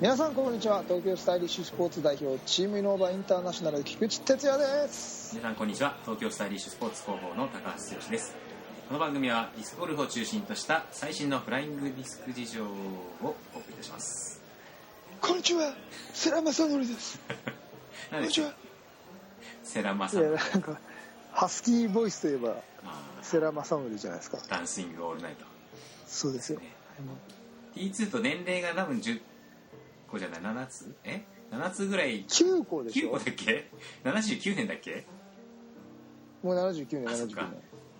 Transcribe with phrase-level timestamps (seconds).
[0.00, 0.82] 皆さんこんにちは。
[0.82, 5.36] 東京スタイリッシュスポーツ代表チームイノーバーインターナショナル菊池哲也です。
[5.36, 5.94] 皆さんこんにちは。
[6.04, 8.34] 東京スタイリッシュスポーツ広報の高橋剛です。
[8.88, 12.66] この番組はディスクゴルフを中心とした最新のフライングディスク事情を
[13.22, 13.36] お送
[13.68, 14.40] りいたします。
[15.20, 15.74] こんにちは。
[16.14, 17.20] 世良正則です。
[18.10, 18.54] こんにちは。
[19.62, 20.80] セラマサいやなんか
[21.30, 22.54] ハスキーボイスといえば
[22.86, 23.02] あ。
[23.20, 24.38] 世良正則じゃないですか。
[24.38, 25.44] ーダンシングオールナイト。
[26.06, 26.60] そうですよ。
[26.60, 26.74] ね。
[27.74, 29.20] T2 と年齢が多分10
[30.10, 30.94] 個じゃない7つ？
[31.04, 33.70] え？7つぐらい？9個でし9ょ個だっけ
[34.04, 35.06] ？79年だっけ？
[36.42, 37.48] もう79年79あそっか。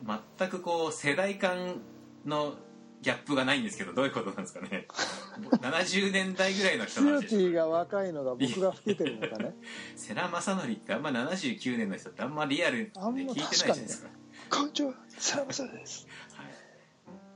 [0.07, 1.77] 年全くこう世代間
[2.25, 2.55] の
[3.03, 4.87] ギャップがないんですけどどういうことなんですかね？
[5.63, 7.39] 70年代ぐらいの人の強話でしょ？
[7.39, 9.55] 気が若いのが僕が老けてるのかね？
[9.97, 14.09] 世良正則ってあんま79年の人ってあんまリアルで聞いてないじゃないですか。
[14.51, 16.07] こんにちは世良正則です。
[16.35, 16.47] はい。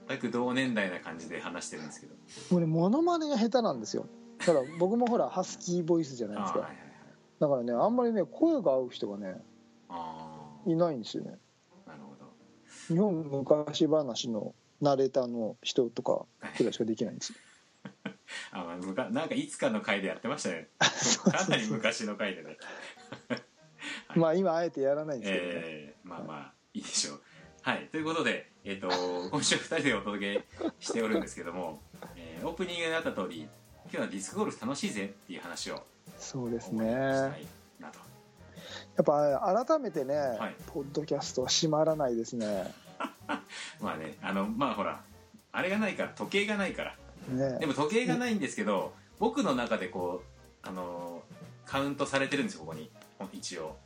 [0.09, 2.14] 全く同年代な感じで話してるんですけど。
[2.50, 4.06] もうねモノマネが下手なんですよ
[4.38, 6.70] だから僕もほらハスキーボイスじゃないですか。
[7.40, 9.41] だからねあんまりね声が合う人がね
[9.88, 11.38] あいないんですよね。
[11.86, 12.32] ーなるほど。
[12.88, 16.26] 日本昔話のナレーターの人とか
[16.56, 17.38] くらいしかできないんですよ。
[18.52, 20.69] あ、まあ、むかなんかいつかの回でやってましたね。
[20.78, 22.56] かなり昔の回でね。
[24.08, 24.19] はい。
[24.19, 27.20] まあ今あえてやらないんですけどね、えーまあまあいいでしょう。
[27.62, 27.88] はい。
[27.88, 28.88] ということで、えー、と
[29.30, 31.80] 今週2人でお届けしておるんですけども、
[32.16, 33.48] えーオープニングにあった通り
[33.84, 35.82] 今日はディスクゴルフ楽しいぜっていう話を
[36.18, 36.84] そうですね。
[36.84, 37.46] したい
[37.80, 37.98] なと。
[38.96, 40.54] やっぱ改めてね、はい。
[40.66, 42.72] ポッドキャストは閉まらないですね。
[43.80, 45.02] まあねあのまあほら
[45.52, 46.96] あれがないから時計がないから。
[47.28, 47.58] ね。
[47.58, 50.22] でも時計がないんですけど僕の中でこ
[50.64, 51.22] うあの
[51.66, 52.91] カウントされてるんですよここに。
[53.32, 53.76] 一応、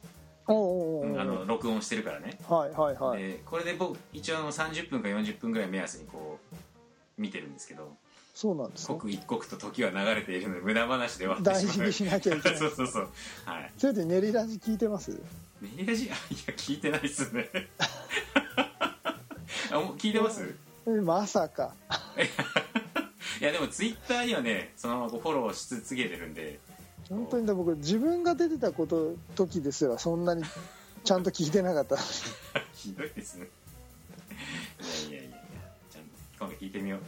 [0.48, 3.22] おうおうおうあの録音してるからね、はいはいはい。
[3.22, 7.96] でこれで僕一応あの30分か40分ぐらい目安にこう見てるんですけど
[8.40, 8.94] そうなんですね。
[8.94, 12.58] 刻一刻と時は流れているので無駄話で終わって大しまう事にしなきゃいけない。
[12.60, 13.08] そうそうそう。
[13.46, 13.72] はい。
[13.76, 15.10] それで練りラジ聞いてます？
[15.60, 17.50] メリラジあいや聞いてないっすね。
[19.72, 20.54] あもう聞いてます？
[20.86, 21.74] えまさか。
[23.40, 26.60] いやでもツイッターにはねそのままフォローし続けてるんで。
[27.08, 30.44] 本当にだ僕自分が出てたこと時ですらそんなに
[31.02, 31.96] ちゃんと聞いてなかった。
[32.72, 33.48] ひどいですね。
[35.10, 35.38] いやいやいやいや
[35.90, 37.00] ちゃんと今度聞いてみよう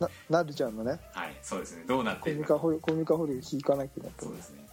[0.00, 0.98] ななるちゃんのね。
[1.12, 1.84] はいそうですね。
[1.86, 2.54] どうなっコているか。
[2.54, 4.64] ミカホリコミカホリ聞かなきゃなとそうですね、はい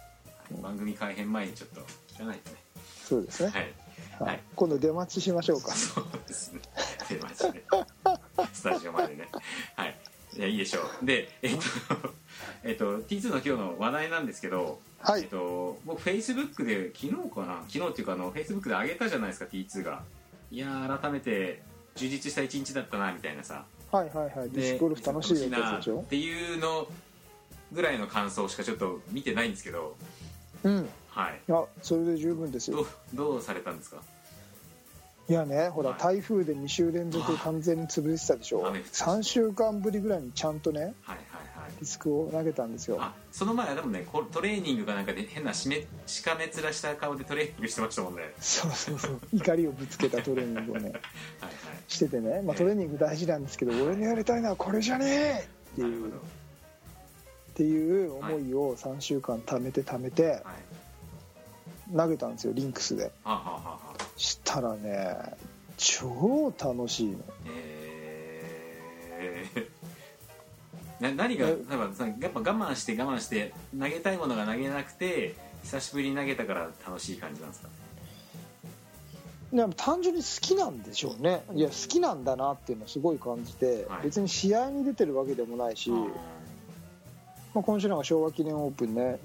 [0.60, 1.80] 番組改編前にちょっと
[2.14, 2.56] 聞かないとね。
[3.04, 3.62] そうですね、はい。
[4.20, 4.28] はい。
[4.28, 4.40] はい。
[4.54, 5.72] 今度出待ちしましょうか。
[5.72, 6.60] そうですね。
[7.08, 7.62] 出ましたね
[8.52, 9.28] スタジオまでね。
[9.76, 9.98] はい。
[10.34, 11.06] いやいいでしょう。
[11.06, 11.62] でえっと
[12.64, 15.22] えっと T2 の今日の話題なんですけどはい。
[15.22, 17.64] えっと、僕フェイスブックで昨日かな？
[17.68, 20.02] 昨日っていうかあのフェイスブックで上げたじゃないですか T2 が。
[20.50, 21.62] いやー改めて
[21.94, 24.50] 充実した一日だったなみたいなさはいはいはい。
[24.50, 26.88] ディスクゴルフ楽しいよっていうの
[27.72, 29.96] ぐらいの感想しかちょっと見てないんですけど。
[30.64, 30.88] うん。
[31.10, 31.40] はい。
[31.46, 32.86] いやそれで十分ですよ。
[33.14, 33.98] どうされたんですか？
[35.28, 36.00] いやねほら、はい。
[36.00, 38.66] 台風で2週連続完全に潰れてたでしょ？
[38.66, 41.16] 雨降ってた3週間ぶりぐらいにちゃんとねはいはいはい
[41.80, 42.98] ディスクを投げたんですよ。
[43.00, 48.32] あその前はでもねこトレーニングかなんかで変なしめしかめ面した顔でトレーニングしてましたもんね。
[48.40, 49.20] そうそうそう。
[49.32, 51.02] 怒りをぶつけたトレーニングをね はいはい。
[51.88, 56.08] しててね、まあ、トレーニング大事なんですけど俺のやりたいのはこれじゃねえっていう。
[56.08, 56.12] っ
[57.54, 60.42] ていう思いを3週間貯めて貯めてはい。
[61.96, 63.04] 投げたんですよリンクスで。
[63.04, 65.16] はあ、はあはあはあ、したらね
[65.76, 67.18] 超楽しいの。
[67.46, 69.52] え。
[69.54, 69.66] ー、
[71.02, 77.68] な何がえ例えばさやっぱ我慢して我慢して投げたいものが投げなくて久しぶりに投げたから楽しい感じなんですか？
[79.52, 81.42] でも単純に好きなんでしょうね。
[81.54, 84.04] いや好きなんだなっていうのをすごい感じて、はい。
[84.04, 86.06] 別に試合に出てるわけでもないし、ま
[87.56, 89.18] あ、今週なんか昭和記念オープンね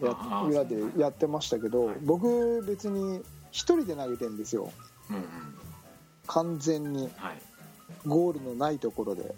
[0.50, 1.95] 裏でやってましたけど、はい。
[2.01, 3.21] 僕別に
[3.51, 4.71] 一人で投げてんですよ。
[5.09, 5.23] うんうん。
[6.27, 7.09] 完全に。
[7.15, 7.41] はい。
[8.06, 9.33] ゴールのないところで。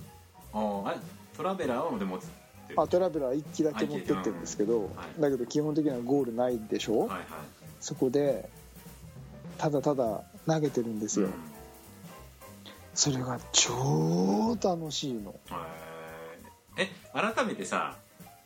[0.53, 0.95] あ
[1.39, 2.25] トラベラーはでも持って
[2.73, 4.87] るあトラベラー1機だけ持ってってるんですけど、は
[5.17, 5.21] い。
[5.21, 7.19] だけど基本的にはゴールないでしょ、はいはい。
[7.79, 8.49] そこで
[9.57, 11.33] ただただ投げてるんですよ、うん。
[12.93, 15.33] それが超楽しいの。
[16.77, 17.95] え改めてさ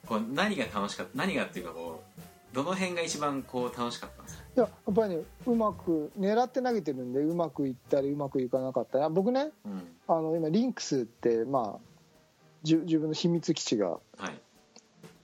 [0.05, 4.43] こう何が楽しかった何がっていうかこうどの辺が一番こう楽しかったんですか？
[4.55, 9.87] いややっぱりねうまく狙って投げてるんでうまくいったりうまくいかなかった僕ねうん。
[10.07, 11.92] あの今リンクスってまあ
[12.63, 14.41] じゅ自分の秘密基地がはい。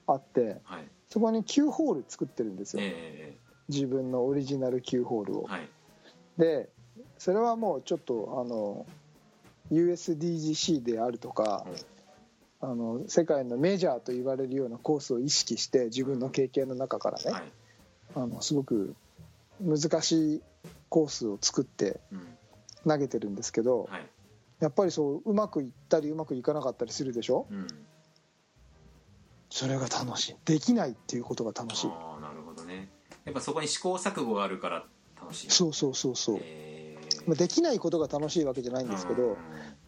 [0.06, 0.84] あってはい。
[1.08, 2.82] そこに9ホール作ってるんですよ。
[2.84, 3.36] え
[3.68, 5.46] 自分のオリジナル9ホールを。
[5.48, 5.68] えはい。
[6.38, 6.68] で
[7.18, 8.86] それはもうちょっとあの
[9.72, 11.66] USDGC であるとか
[12.60, 17.42] あの世界のメジャーと言われるようなコースを意識して自分の経験の中からね、はい。
[18.16, 18.94] あのすごく
[19.60, 20.42] 難しい
[20.88, 22.26] コースを作ってうん。
[22.88, 24.06] 投げてるんですけどはい
[24.60, 27.46] やっぱりそううまくいったりうまくいかなかったりするでしょ？
[27.50, 27.66] うん。
[29.48, 30.36] それが楽しい。
[30.44, 31.90] できないっていうことが楽しい。
[31.90, 32.88] ああなるほどね。
[33.24, 34.84] やっぱそこに試行錯誤があるから
[35.20, 35.50] 楽しい。
[35.50, 37.28] そうそうそうそう、えー。
[37.28, 39.36] まあ、できないことが楽しいわけじゃないんですけど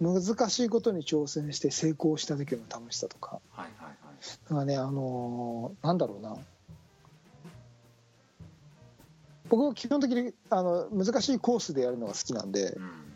[0.01, 0.15] うん。
[0.25, 3.41] 難しいことに挑戦して成功した時の楽しさとか。
[3.51, 3.97] はいはいはい。
[4.45, 6.37] だからねあのーなんだろうな。
[9.49, 13.12] 僕は基本的にあの難しいコースでやるのが好きなんでうん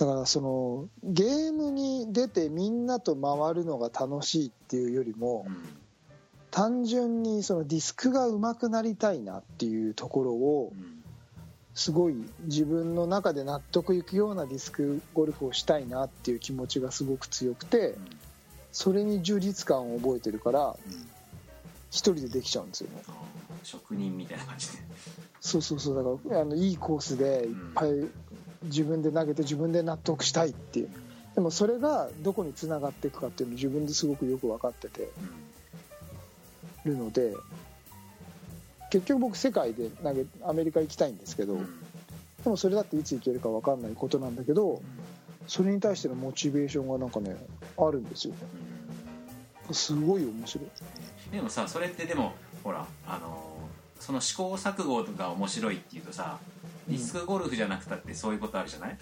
[0.00, 5.56] だからそのゲームに出てみんなと回るのが楽しいっていうよりもうん
[6.50, 10.96] 単純にそのディスクが上手くなりたいなっていうところをうん
[11.74, 12.16] すごい
[12.46, 17.94] 自分の中で納得いくようなディスクゴルフをしたいなっていう気持ちがすごく強くて
[18.72, 20.76] それに充実感を覚えてるからうん
[21.90, 23.02] 一人でできちゃうんですよね。
[23.64, 24.78] 職人みたいな感じで。
[25.40, 26.20] そうそうそう。
[26.24, 27.90] だからあのいいコースでいっぱい
[28.64, 30.90] 自分で投げて自分で納得したいっていう。
[31.34, 35.02] でもそれがどこにつながっていくかっていうのを自分ですごくよく分かってて。
[35.02, 35.10] うん
[36.84, 37.34] るので
[38.90, 41.80] 結局僕世界で投げアメリカ行きたいんですけどうん。
[42.42, 44.80] でもそれだっていつ行けるか分かんないことなんだけど
[45.46, 47.36] それに対してのモチベーションがなんかね
[47.76, 48.34] あるんですよ。
[49.68, 50.68] うんすごい面白い。
[51.30, 52.32] でもさそれってでも
[52.64, 56.38] ほらあのーその試行錯誤が面白いっていうとさ
[56.90, 58.98] ディスクゴルフじゃなくたってそういうことあるじゃない、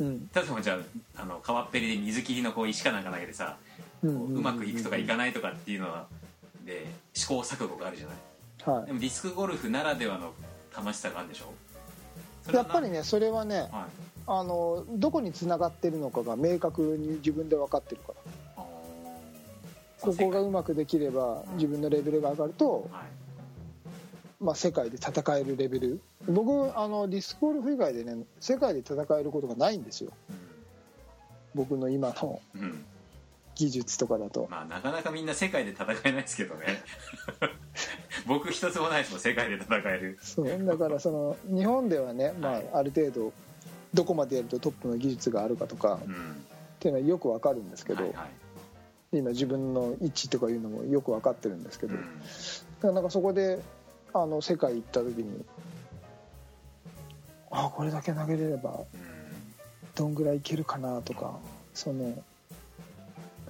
[0.00, 0.28] うん。
[0.34, 0.78] 例えばじゃ
[1.16, 3.56] ああの川っぺりで水切りのこう石かなんか投げてさ、
[4.02, 6.06] うこううまくいくとかいかないとかっていうのは
[6.64, 8.16] で試行錯誤があるじゃない？
[8.80, 10.32] はでもディスクゴルフならではの
[10.76, 12.52] 楽しさがあるんでしょ？
[12.52, 13.70] やっぱりねそれはねはい。
[14.26, 18.12] あのどこにつながってるのかが明確に自分で分かってるか
[18.56, 18.64] ら。
[20.00, 23.21] ここがうまくできれば自分のレベルが上がると、はい
[24.42, 26.00] まあ、世界で戦えるレベル。
[26.26, 30.12] 僕あのディスクゴルフ以外でね世界で戦えることがないんですよ。
[31.54, 32.84] 僕の今のうん、うん、
[33.54, 34.48] 技術とかだと。
[34.50, 36.66] まあなかなかみんな世界で戦えないですけどね。
[38.26, 40.18] 僕一つもないですもん世界で戦える。
[40.20, 40.64] そう。
[40.64, 42.68] だからその日本ではね、まはい。
[42.72, 43.32] あ、ある程度
[43.94, 46.12] どこまでやるとトップの技術があるかとかうん。
[46.12, 46.16] っ
[46.80, 49.18] ていうのはよくわかるんですけど、はいはい。
[49.18, 52.00] 今自分の位置とかいうのもよく分かってるんですけど、うん。
[52.00, 52.04] だ
[52.80, 53.60] からなんかそこで
[54.14, 55.44] あの世界行った時に
[57.50, 58.86] あこれだけ投げれればうん
[59.94, 61.38] どんぐらいいけるかなとか
[61.74, 62.08] その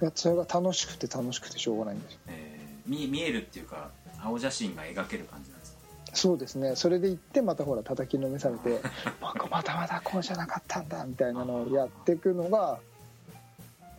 [0.01, 2.19] いやそれが楽しくて楽しくてしょうがないんですよ。
[2.27, 5.79] えー見見えるっていうか青写真が描ける感じなんですか？
[6.15, 6.75] そうですね。
[6.75, 8.81] それで行ってまたほら叩きのめされて
[9.21, 9.33] ま
[9.63, 12.79] たまたこうじゃなかったんだみたいなのをやっていくのが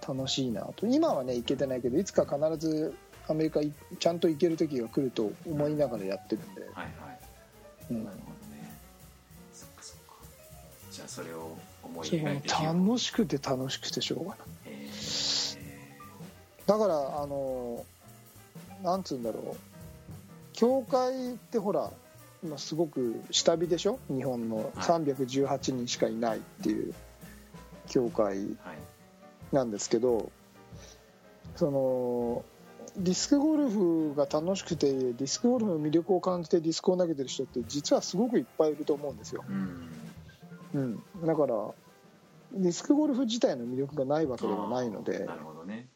[0.06, 0.86] 楽しいなと。
[0.86, 2.94] 今はね行けてないけどいつか必ず
[3.28, 6.94] アメリカいちゃんと行ける時が来ると思いながらやってるんで、はいはい。
[7.90, 8.04] うん。
[8.04, 8.72] なるほどね。
[9.52, 10.02] そっかそっか。
[10.90, 14.38] じゃあそれを思い描いて楽しくて楽しくてしょうがない。
[14.66, 16.68] えー。
[16.68, 17.84] だからあの
[18.82, 19.56] なんつうんだろう。
[20.52, 21.90] 教会ってほら
[22.42, 23.98] 今すごく下火でしょ？
[24.08, 26.94] 日本の318人しかいないっていう
[27.88, 28.46] 教会はい。
[29.52, 30.30] なんですけど
[31.56, 32.44] その
[32.96, 39.88] ディスクゴルフが楽しくてディスクゴルフの魅力を感じてディスクを投げてる人って実はすごくいっぱいいると思うんですよ、うん。
[40.74, 41.70] うん、だから
[42.52, 45.88] ディスクゴルフ自体の魅力がないわけではないのでなるほどね。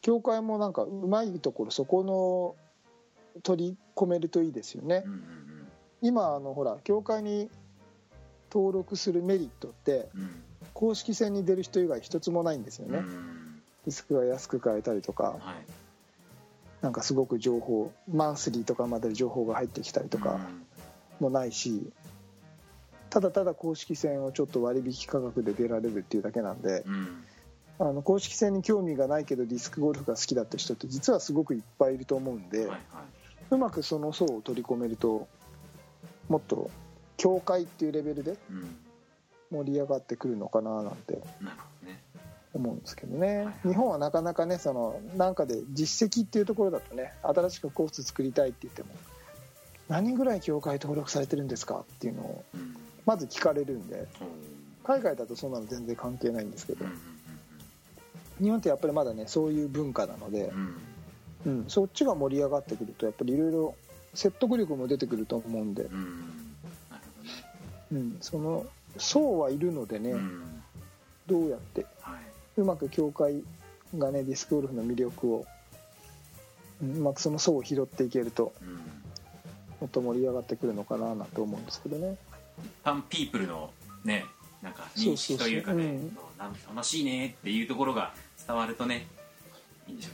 [0.00, 2.54] 教会もなんかうまいところそこの
[3.42, 5.02] 取り込めるといいですよね。
[5.04, 5.20] うんうん
[6.02, 7.48] 今あのほら教会に
[8.52, 10.44] 登録するメリットってうんうん。
[10.74, 13.33] 公式戦に出る人以外一つもないんですよね、うん
[13.84, 15.40] ディスクが安く買えたりとかはい。
[16.82, 20.38] なんかすごく情報マンスリーとかまで情報が入ってきたりとか
[21.18, 21.90] もないし、
[23.08, 26.92] ただただ公式戦をちょっと割引価格で出られるっていうだけなんでうん。
[26.92, 27.24] うん
[27.78, 32.76] あの公式戦に興味がないけどディスクゴルフが好きだった人って実はすごくいっぱいいると思うんで、はいは
[33.50, 35.26] うまくその層を取り込めると
[36.28, 36.70] もっと
[37.16, 38.36] 協会っていうレベルで
[39.50, 41.14] 盛り上がってくるのかななんて。
[41.40, 42.00] なるほどね
[42.54, 48.88] 思うんですけどね、はい日本はなかなかねそのなんかで実績っていうところだとね新しくコース作りたいって言っても
[49.88, 52.76] 何人ぐらい協会登録されてるんですかっていうのをうん。
[53.06, 54.06] まず聞かれるんで
[54.82, 56.86] 海外だとそんなの全然関係ないんですけど
[58.40, 60.74] 日本ってやっぱりまだねそういう文化なのでう、ん。
[61.46, 63.74] うん、そっちが盛り上がってくるとやっぱりいろいろ
[64.14, 65.88] 説得力も出てくると思うんで、
[67.92, 68.16] うん。
[68.20, 68.64] その
[68.96, 70.62] 層はいるのでね、うん。
[71.26, 71.93] どうやってはい
[72.56, 73.42] うまく教会
[73.98, 75.46] がねディスクゴルフの魅力を、
[76.82, 78.74] うんまあ、その層を拾っていけるとうん
[79.80, 82.16] もっと盛り上がってくるのかななんて思うんですけどね。
[82.84, 83.70] ファンピープルの
[84.04, 84.24] ね
[84.62, 85.98] なんか認識というかね
[86.38, 88.12] 楽しいねっていうところが
[88.46, 89.06] 伝わるとね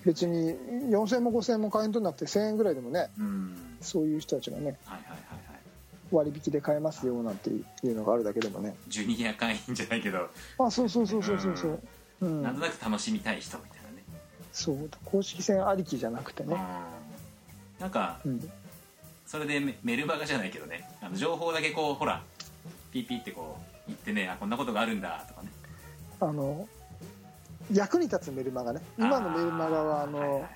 [0.04, 0.54] 別に
[0.90, 3.56] 4000円も5000円も会員取らなくて1000円ぐらいでもねうん。
[3.80, 5.60] そういう人たちがねはいはいはいはい。
[6.10, 8.74] 割引で買えますよなんていうのがあるだけでもね。
[8.88, 10.28] ジュニア会員じゃないけど、
[10.58, 11.78] あそうそうそうそうそうそう、うん
[12.20, 14.04] なんとなく楽しみたい人みたいなね。
[14.52, 16.58] そう公式戦ありきじゃなくてね、うん
[17.80, 18.50] なんかうん、
[19.26, 20.88] それでメメルマガじゃないけどね。
[21.00, 22.22] あの情報だけこうほら
[22.92, 25.48] ピーピーってこう言ってねあこんなことがあるんだとかね。
[26.20, 26.68] あの
[27.72, 28.82] 役に立つメルマガね。
[28.98, 30.50] 今のメルマガはあの、ーいいはい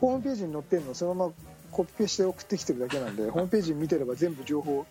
[0.00, 1.32] ホームページに載ってるのをそのまま
[1.70, 4.86] コピペして送ってきてるだけなんで ホームページ見てれば全部情報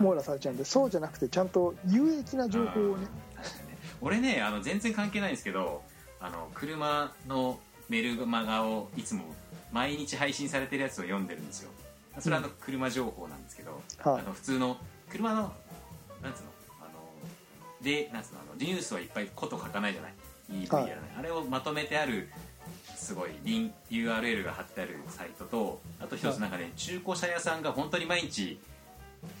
[0.00, 3.06] 網羅されちゃうんでそうじゃなくてちゃんと有益な情報をね
[4.00, 5.82] 俺ねあの全然関係ないんですけど
[6.20, 9.24] あの車のメルマガをいつも
[9.72, 11.70] 毎日配信されてるやつを読んでるんですよ。
[12.18, 14.20] それはあの車情報なんですけど、はい。
[14.20, 14.76] あの普通の
[15.10, 15.52] 車の
[16.22, 16.48] なんつうの
[16.80, 16.90] あの
[17.82, 20.14] でなんつうのあのニュースはいっぱいこと書かないじゃない
[20.50, 22.28] ？EV やらない、あれをまとめてある
[22.96, 28.58] すごいリン URL が貼ってあるサイトとあと一つなんかね、中古車屋さんが本当に毎日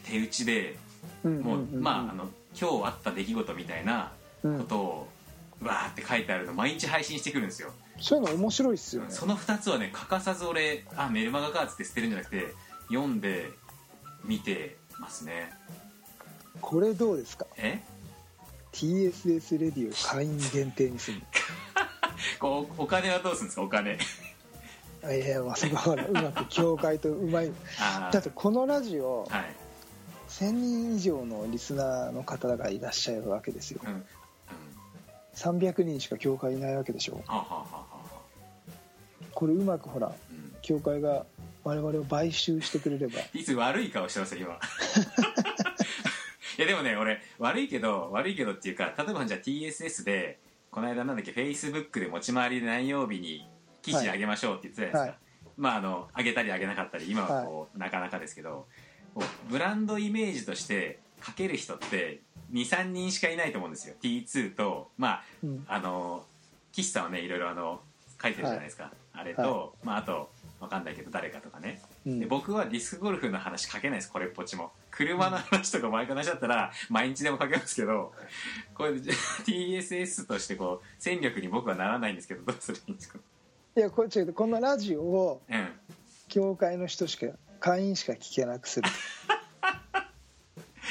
[0.04, 0.76] 手打ちで
[1.24, 1.80] うんもう、んん。
[1.80, 5.08] んまああの今日あった出来事みたいなうんことを
[5.62, 9.10] わーって書いてあるの毎日配信してくるんですよ、そういうの面白いっすよね。
[9.10, 12.54] その2つはね欠かさず俺あメルマガかっつって捨てるんじゃなくて
[12.88, 13.50] 読んで
[14.24, 15.52] 見てますね。
[16.60, 17.46] これどうですか？
[17.56, 17.80] え
[18.72, 21.20] ？TSS レディを会員限定にする
[22.38, 23.62] こうお金はどうするんですか？
[23.62, 23.98] お金。
[25.02, 27.50] のいやまあそこはうまく協会とうまい。
[28.12, 29.54] だってこのラジオはい。
[30.28, 33.80] 1000人以上のリスナーの方がいらっしゃるわけですよ。
[33.84, 34.04] うんうん
[35.38, 37.14] 300人しか協会いないわけでしょ。
[37.14, 37.98] はあはあはあはあ。
[39.32, 40.52] これうまくほらうん。
[40.62, 41.24] 協会が
[41.64, 43.14] 我々を買収してくれれば。
[43.32, 44.58] いつ悪い顔してますよ今。
[46.58, 50.40] いやでもね俺悪いけど悪いけどっていうか例えばじゃあ TSS で
[50.72, 53.48] この間なんだっけ Facebook で持ち回りで何曜日に
[53.80, 55.26] 記事あげましょうって言ってたじゃないですか、
[55.56, 58.66] まああの上げたり上げなかったり今はこう、なかなかですけど
[59.48, 63.94] ブランドイメージとして書ける人って23人しかいないと思うんですよ。
[64.02, 65.64] T2 とまあうん。
[65.68, 66.24] あの
[66.72, 67.80] 岸さんはねいろいろあの
[68.22, 71.80] 書いてるじゃないですか、あれと、はまああとわかんないけど誰かとかね。
[72.06, 72.20] うん。
[72.20, 74.72] で僕はディスクゴルフの話書けないですこれっぽっちも。
[74.90, 78.12] 車の話とか毎回話だったら毎日でも書けますけど
[78.74, 83.18] これ TSS としてこう戦力に僕はならないんですけどどうするいいんですか？
[83.76, 85.68] いやこれ違うこのラジオをうん。
[86.28, 87.26] 協会の人しか
[87.60, 88.88] 会員しか聞けなくする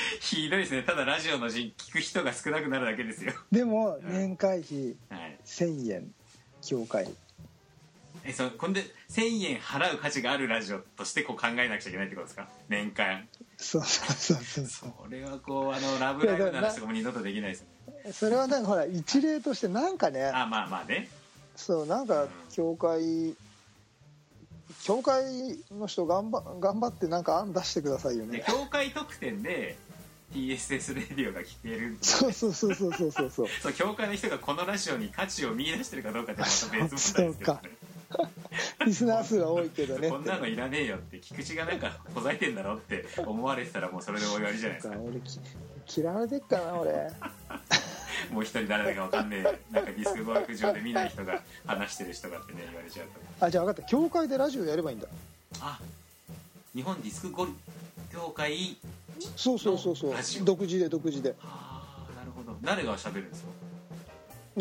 [0.19, 0.83] ひどいですね。
[0.83, 3.33] ただラジオの人聞く人が少なくなるだけですよ。
[3.51, 5.39] でも年会費はい。
[5.45, 6.13] 1000円
[6.61, 7.07] 協会
[8.23, 12.47] えそこんで1000円払う価値があるラジオとしてこう考えなくちゃいけないってことですか？
[12.67, 13.27] 年間。
[13.57, 17.67] そうそうそうそうそれはこうあのラブライブの話とかも二度とできないですよ
[18.03, 18.11] ね。
[18.13, 21.09] それはなんかほら一例としてなんかねあまあまあね。
[21.55, 23.35] そうなんか協会
[24.83, 25.23] 協会
[25.71, 29.75] の人頑張頑張ってなんか案出してくださいよでね協会特典で
[30.33, 33.31] TSS レディオが聞ける、そうそうそうそうそうそう。
[33.31, 37.59] そう教会の人がこのラジオに価値を見出してるかどうかってまた別物ですけど、ね、
[38.85, 40.09] リスナー数は多いけどね。
[40.09, 44.97] こんなのいらねえよって菊池がなんかほざいてんだろって思われてたらもうそれで終わりじゃないですか。
[44.99, 45.21] 俺
[45.95, 47.11] 嫌われてっかな俺。
[48.31, 49.43] もう一人誰だか分かんねえ。
[49.71, 53.45] なんかディスクボーク上で見ない人が話してる人がってね言われちゃうと。
[53.45, 53.89] あじゃあ分かった。
[53.89, 55.07] 教会でラジオやればいいんだ。
[55.61, 55.79] あ
[56.75, 57.33] 日本ディスク
[58.11, 58.77] 協会
[59.35, 60.13] そうそうそうそう。
[60.45, 61.35] 独自で独自で。
[61.43, 62.57] ああなるほど。
[62.61, 63.49] 誰が喋るんですか？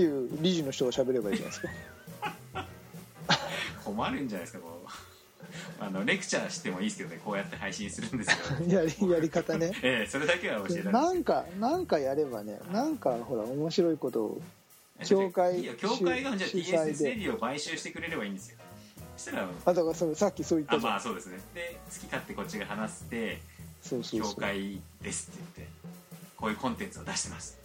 [0.01, 1.69] いう理事の人が喋ればいいじゃないですか。
[3.85, 4.89] 困るんじゃないですかこう。
[5.81, 7.21] あのレクチャーしてもいいですけどね。
[7.25, 8.37] こうやって配信するんですよ。
[8.69, 9.73] やりやり方ね。
[9.83, 14.43] ええそれだけは教えられなんかなんかやればねなんかほら面白いことを
[15.05, 15.75] 教会いいよ。
[15.75, 17.11] 教会がじゃあ TSS で。
[17.11, 18.59] レディを買収してくれればいいんですよ。
[19.17, 21.39] そしたらあだからそれさっきそう言っあたじゃん、まあそうですね。
[21.55, 23.41] で好き勝手こっちが話して
[23.91, 24.41] 教そうそうそう。
[24.41, 25.73] 会ですって言って
[26.37, 27.59] こういうコンテンツを出してます。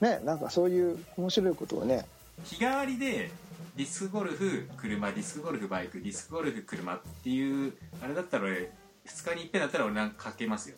[0.00, 2.06] ねなんかそういう面白いことをね。
[2.44, 3.30] 日替わりで
[3.76, 7.72] ディスクゴルフ車ディスクゴルフバイクディスクゴルフ車っていう
[8.02, 8.70] あれだったら俺
[9.06, 10.76] 2日に一遍だったら俺なんかかけますよ。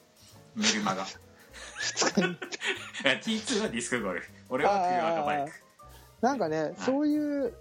[0.55, 1.03] メルマガ。
[1.05, 1.07] い
[3.05, 4.31] や T2 はディスクゴルフ。
[4.49, 5.53] 俺は車かバイク。
[6.21, 7.55] なんかね、そういう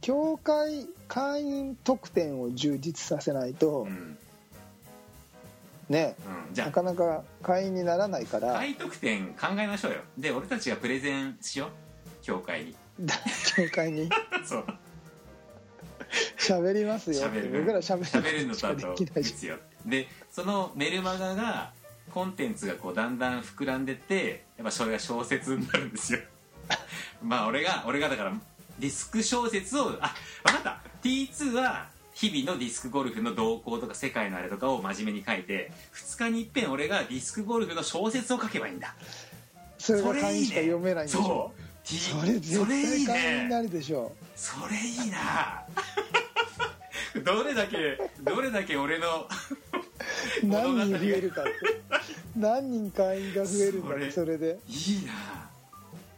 [0.00, 4.18] 協会会員特典を充実させないと、うん、
[5.88, 6.16] ね。
[6.48, 6.66] うん、じゃあ。
[6.68, 9.98] なかなか会員にならないから、大得点考えましょうよ。
[10.18, 11.68] で俺たちがプレゼンしよう。
[12.22, 12.76] 教会に。
[13.56, 14.08] 教会に？
[14.44, 14.66] そう。
[16.38, 17.28] 喋りますよ。
[17.28, 17.60] 喋る。
[17.60, 21.72] 僕ら喋喋るのとあとですよでそのメルマガが
[22.12, 26.20] コンテンツがこうだんだん膨らんでってやっぱそれが小説になるんですよ。
[27.22, 28.32] まあ俺が俺がだから
[28.78, 30.80] ディスク小説をあ分かった。
[31.02, 31.88] T2 は
[32.22, 38.94] 日々のディスクゴルフの動向とか世界のあれとかを真面目に書いて2日にいっぺん俺がディスクゴルフの小説を書けばいいんだ。
[39.76, 41.20] それが会員しか読めないんでしょ？
[41.22, 41.94] そう。
[42.20, 44.12] それ絶対会員になねるでしょ。
[44.36, 45.64] それいいな。
[47.24, 49.26] どれだけどれだけ俺の
[50.44, 51.52] 何人増えるかって。
[52.38, 54.60] 何人会員が増えるんだそれで。
[54.68, 55.50] いいな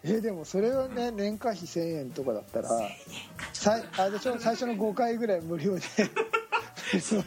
[0.06, 2.88] えでもそれはね年会費1000円とかだったら1000円。
[3.36, 5.80] かちょっさいあれでしょ最初の5回ぐらい無料で
[7.00, 7.26] それで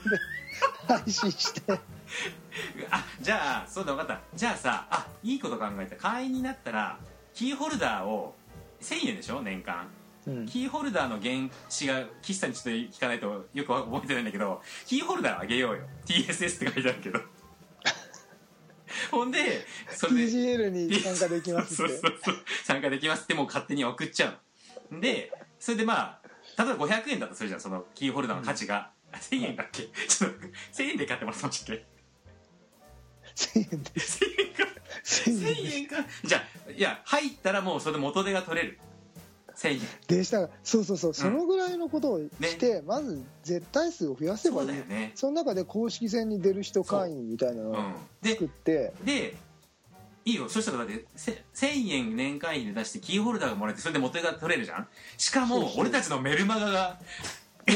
[0.88, 1.62] 配信して。
[1.62, 1.74] と
[2.92, 4.22] あじゃあそうだ分かった。
[4.36, 5.96] じゃあさあいいこと考えた。
[5.96, 7.00] 会員になったら
[7.34, 8.36] キーホルダーを
[8.82, 9.88] 1000円でしょ年間。
[10.28, 10.46] うん。
[10.46, 15.84] キーホルダーの原資が岸さんにちょっと聞かないとよく覚えてないんだけどキーホルダーあげようよ。
[16.06, 17.20] TSS って書いてあるけど
[19.12, 20.24] ほんでそれで。
[20.26, 21.98] TGL に参加できますそうって。
[21.98, 23.24] そうそう参加できます。
[23.24, 24.40] ってもう勝手に送っちゃ
[24.92, 24.94] う。
[24.96, 27.62] のでそれでまあ例えば500円だとするじゃん。
[27.62, 29.84] そのキーホルダーの価値が、 あ1000円だっけ？
[29.84, 30.40] ちょっと
[30.74, 31.86] 1000円で買ってもらってましたっけ
[33.36, 34.00] 1000円で。
[34.00, 34.64] す1000円か。
[35.04, 35.96] 1000円1000円か。
[36.24, 36.38] じゃ
[36.68, 38.80] あいや入ったらもうそれで元手が取れる
[39.58, 44.66] 1000円でしたがそうそうそうそのぐらいのことをして、まず絶対数を増やせばそい。
[44.66, 45.12] ういだよね。
[45.16, 47.78] その中で公式戦に出る人会員みたいなのを
[48.24, 49.36] 作って、で
[50.26, 50.48] いいよ。
[50.48, 54.88] そしたらだってせ1000円年会費で出してキーホルダーがもらえてそれで元手が取れるじゃん。
[55.18, 57.00] しかもそうそう俺たちのメルマガが
[57.66, 57.72] こ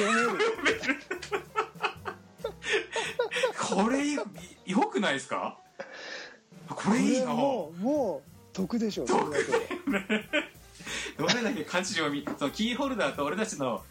[3.89, 4.25] れよ
[4.87, 5.57] くないですか？
[6.69, 9.07] ここれれいいのもう得でしょ。
[9.07, 9.51] それだけで
[11.17, 13.83] どれだけ価値を見そのキーホルダーと俺たちの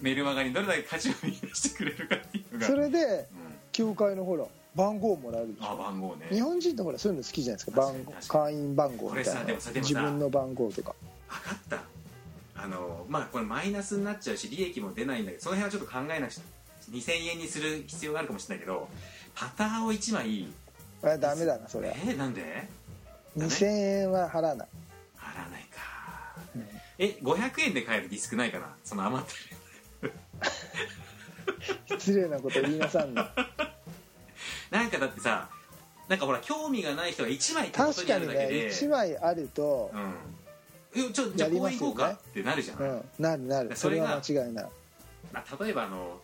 [0.00, 2.66] メルマガにどれだけ価値を見出してくれるかっていうのが。
[2.66, 3.26] それでうん。
[3.72, 6.26] 教会のほら番号もらえるでしあょ番号ね。
[6.30, 7.80] 日本人ってほらそういうの好きじゃないですか。
[7.80, 10.94] 番号会員番号みたいこれさでな自分の番号とか。
[11.28, 11.82] 分かった。
[12.60, 16.42] あのまあこれマイナスになっちゃうし利益も出ないんだけどその辺はちょっと考えなくちゃ
[16.90, 18.88] 2000円にする必要があるかもしれないけど
[19.34, 20.48] パターを1枚。
[21.02, 21.94] あダメだなそれは。
[22.04, 22.66] えなんで
[23.36, 24.68] ？2000円は払わない、
[26.98, 28.74] え500円で買えるディスクないかな？
[28.84, 30.12] その余ってる。
[31.98, 33.30] 失礼なこと言いなさんな。
[34.70, 35.48] なんかだってさ
[36.08, 38.68] なんかほら興味がない人が1枚手元確かにねにあるだけで。
[38.68, 41.08] 1枚あると、うん。
[41.08, 42.10] えちょじゃあ公園行こうか？
[42.10, 43.76] ってなるじゃん、うん、なるなる。
[43.76, 44.68] それは間違いない。
[45.32, 46.20] まあ、例えばあの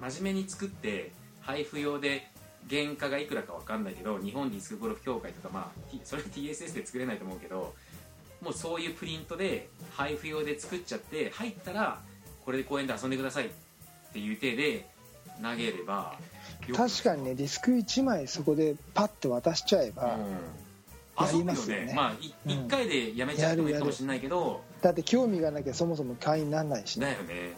[0.00, 1.12] 真面目に作って
[1.42, 2.28] 配布用で
[2.70, 7.74] 原価がいくらか分かんないけど日本ディスクゴルフ協会とかまあそれ TSS で作れないと思うけど
[8.42, 12.00] もうそういうプリントで配布用で作っちゃって入ったら
[12.44, 13.48] これで公園で遊んでくださいっ
[14.12, 14.86] ていう手で
[15.40, 16.16] 投げれば
[16.76, 20.20] 確かにねディスク1枚そこでパッと渡しちゃえば、うん。
[21.26, 21.86] やり遊ぶよますよね。
[21.86, 22.52] ねまあいうん。
[22.66, 27.06] 1回でやめちゃう人もいるかもしれないけどだって興味がなきゃそもそも会員にならないしね。
[27.06, 27.52] だよね。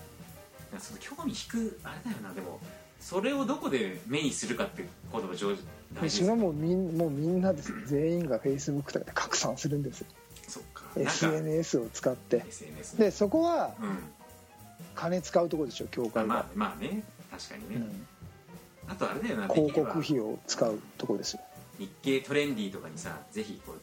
[0.79, 2.35] その興味引くあれだよな。
[2.35, 2.61] でも
[3.01, 6.09] それをどこで目にするかってことが上手。
[6.09, 7.73] それはもうみんもうみんなです。
[7.87, 10.07] 全員がフェイスブックとかで拡散するんですよ
[10.97, 12.45] SNS を使って。
[12.49, 13.99] SNS でそこはうん。
[14.95, 17.03] 金使うところでしょ協会が、まあまあまあね。
[17.31, 18.07] 確かにね、うん。
[18.89, 21.41] あとあれだよな広告費を使うところですよ。
[21.79, 23.81] 日経トレンディとかにさぜひこう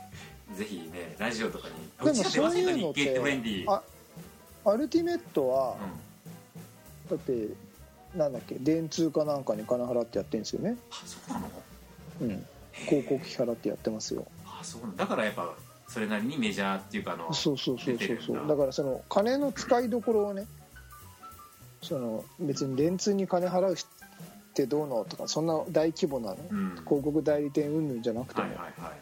[0.56, 3.82] ぜひねラジオとかにでもそういうのってあ
[4.64, 5.76] アルティメットは
[7.10, 7.16] うん。
[7.16, 7.48] だって
[8.16, 11.50] なんだっけ電通かなんかに金払ってやってるんですよね、あそうなの？
[12.22, 14.24] うん、広告費払ってやってますよ。
[14.46, 14.96] あそうなの。
[14.96, 15.52] だからやっぱ
[15.94, 18.48] それなりにメジャーっていうかあのそうそうそうそうそう。
[18.48, 18.56] だ。
[18.56, 20.44] からその金の使いどころをね
[21.82, 23.76] その別に電通に金払うっ
[24.54, 26.70] てどうのとかそんな大規模なねうん。
[26.84, 28.92] 広告代理店云々じゃなくてもはいはいは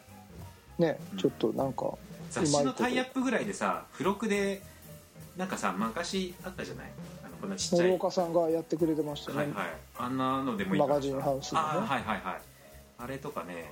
[0.77, 0.81] い。
[0.83, 1.17] ねうん。
[1.17, 1.93] ちょっとなんか
[2.29, 4.61] 雑誌のタイアップぐらいでさ付録で
[5.35, 6.91] なんかさ昔あったじゃない？
[7.25, 7.89] あのこんなちっちゃい。
[7.89, 9.37] 諸岡さんがやってくれてましたね。
[9.37, 9.67] はいはい。
[9.97, 11.67] あんなのでもいいマガジンハウスのね。
[11.67, 12.41] はいはいはい。
[12.99, 13.71] あれとかね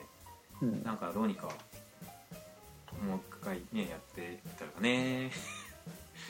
[0.59, 0.81] うん。
[0.83, 1.49] なんかどうにか
[3.01, 5.31] もう一回ねやっていったらね。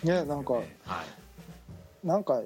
[0.04, 1.04] ねなんかねは
[2.04, 2.08] い。
[2.08, 2.42] なんか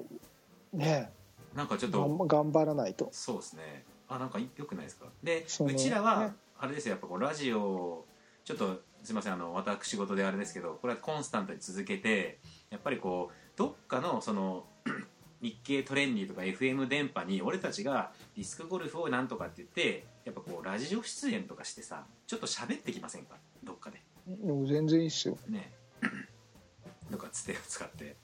[0.72, 1.10] ね。
[1.54, 3.08] なんかちょっがとん頑張らないと。
[3.12, 3.84] そうですね。
[4.08, 5.06] あなんかよくないですか？
[5.22, 6.32] でうちらはね。
[6.58, 8.06] あれですよやっぱこうラジオを
[8.44, 12.38] ちょっとすいませんあの私事であれですけどこれはコンスタントに続けて
[12.70, 14.64] やっぱりこうどっかのその
[15.42, 23.36] 日経トレンディとか FM 電波に俺たちがディスクゴルフをなんとかって言ってやっぱこうラジオ出演とかしてさちょっと喋ってきませんか？
[23.62, 25.38] どっかででも全然いいっすよ。
[25.48, 25.72] ね。
[27.10, 28.16] とかつってを使って。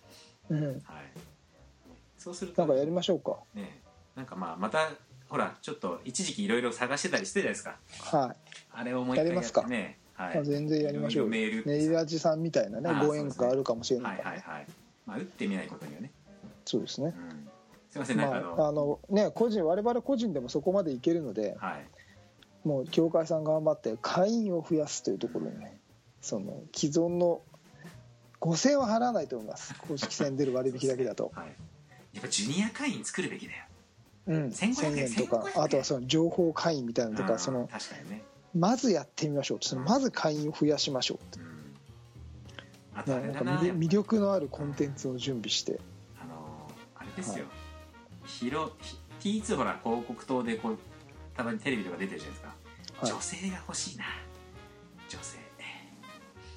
[0.51, 0.67] うん。
[0.67, 0.83] はい。
[2.19, 3.38] そうするとなんかやりましょうか。
[3.55, 3.81] ね。
[4.17, 4.91] なんかまあまた
[5.29, 8.19] ほらちょっと一時期いろいろ探してたりしてたじゃないですか。
[8.19, 8.37] はい。
[8.73, 9.62] あれをもう一回やりますか。
[9.62, 9.69] は
[10.17, 14.43] まあ全然やりましょうメールネイラジさんみたいなねご縁があるかもしれなはいいからね。
[14.45, 14.67] はいはい
[15.07, 16.11] まあ打ってみないことにはね。
[16.65, 17.15] そうですね。
[17.17, 17.49] うん。
[17.91, 21.87] すいませんなんかあの、まああのね個人我々個人でもそこまでいけるのではい。
[22.65, 25.81] もう協会さん頑張って会員を増やすというところにね
[26.23, 27.43] その既存の
[28.41, 29.75] 5000円は払わないと思います。
[29.79, 31.47] 公式戦出る割引だけだと、はい。
[32.15, 33.65] やっぱジュニア会員作るべきだよ。
[34.29, 38.23] うん、1500 1000円とか1500円あとはその情報会員みたいなのとうんかその確かにね。
[38.55, 41.75] まずやってみましょうそのまず会員を増やしましょううん。
[42.95, 45.81] あとあね、なんか魅魅力のあるコンテンツを準備して。
[46.21, 47.47] あのあれですよ、
[48.27, 48.73] ひろ
[49.21, 50.79] ひ T2 ほら広告塔でこう
[51.37, 52.55] たまにテレビとか出てるじゃないですか、
[53.01, 53.13] はい。
[53.13, 54.05] 女性が欲しいな。
[55.09, 55.39] 女性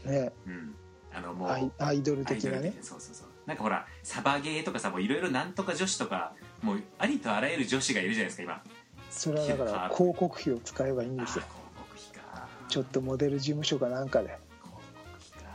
[0.05, 0.33] ね。
[0.45, 0.75] うん。
[1.13, 2.73] あのもうアイドル的なね。
[2.81, 3.27] そうそうそう。
[3.45, 8.63] なんかほらサバゲーとかさもういろいろなんとか女子とかもうありとあらゆる女子がいるじゃないですか今。
[9.09, 11.43] それはだから広告費を使えばいいんあですよ。
[11.45, 12.47] 広告費か。
[12.67, 14.27] ちょっとモデル事務所かなんかで。
[14.27, 14.81] 広告
[15.15, 15.49] 費か。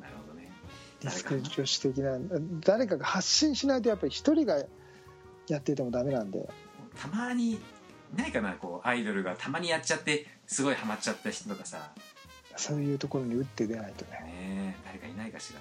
[0.00, 0.50] なるほどね。
[1.00, 2.18] ディスク女子的な
[2.60, 4.62] 誰かが発信しないとやっぱり一人が
[5.48, 6.48] やっていてもダメなんで。
[6.96, 7.60] たまに
[8.16, 11.92] ないかなこうアイドルがたまにやっちゃってすごいハマっちゃった人とかさ
[12.60, 14.10] そういうところに打って出ないとね。
[14.12, 15.60] ねえ誰かいないかしら。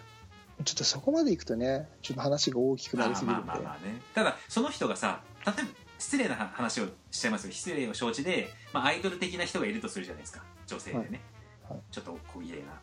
[0.65, 3.47] ちょっとそこまでいくとねちょっと話が大きくなりすぎるんで。
[3.47, 7.53] まあまあまあねただその人がさ例えば失礼な話をしちゃいますよ。
[7.53, 10.43] 失礼を承知で、まあ、アイドル的な人がいるとするじゃないですか。
[10.65, 11.21] 女性でね、
[11.67, 11.73] はい。
[11.73, 11.81] はい。
[11.91, 12.79] ちょっと小綺麗な。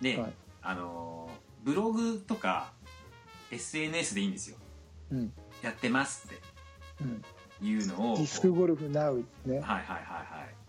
[0.00, 0.32] で、はい。
[0.62, 2.72] あのーブログとか
[3.50, 4.56] SNS でいいんですよ。
[5.10, 5.32] うん。
[5.62, 6.38] やってますっ
[7.02, 7.22] うん。
[7.60, 9.56] ていうのをディスクゴルフナウね。
[9.56, 10.59] はいはいはいはい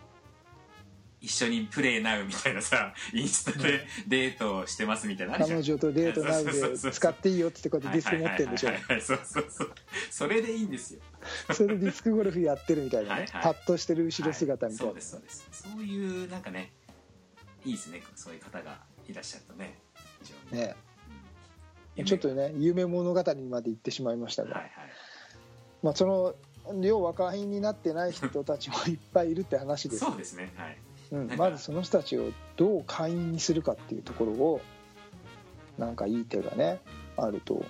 [1.22, 9.72] 一緒にプレイナウみたいなさ インスタでデートをしてますみたいな彼女とデートナウで使っていいよってってこうやってディスク持ってるんでしょそうそうそう
[10.10, 11.02] それでいいんですよ。
[11.54, 13.28] それでディスクゴルフやってるみたいなね。
[13.32, 14.94] パッとしてる後ろ姿みたいな。
[14.94, 15.02] はい。
[15.02, 15.72] そうですそうです。
[15.74, 16.74] そういうなんかね
[17.66, 19.78] いいですねそういう方がいらっしゃるとね。
[20.24, 20.64] 非常に。
[20.64, 20.76] ね。
[21.98, 22.06] うん。
[22.06, 22.86] ちょっとね夢。
[22.86, 24.72] 物語にまで行ってしまいましたが、はいはい。
[25.84, 26.36] まあ、その
[26.82, 30.52] 要は会員になってない人たちもいっぱいいるって話です、そうですね。
[30.56, 30.78] はい
[31.12, 34.62] うん、まずその人たちをどう会員にするかっていうところを
[35.78, 36.80] なんかいい手がね
[37.18, 37.66] あると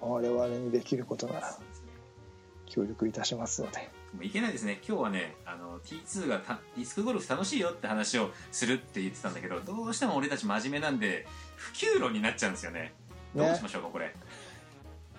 [0.00, 1.58] 我々にできることなら
[2.66, 3.90] 協力いたしますので。
[4.14, 4.80] もういけないですね。
[4.86, 11.26] 今日はねあの T2 がたディスクゴルフ楽しいよって話をするって言ってたんだけどどうしても俺たち真面目なんで
[11.56, 12.94] 普及論になっちゃうんですよね。
[13.34, 14.14] どうねしましょうかこれ。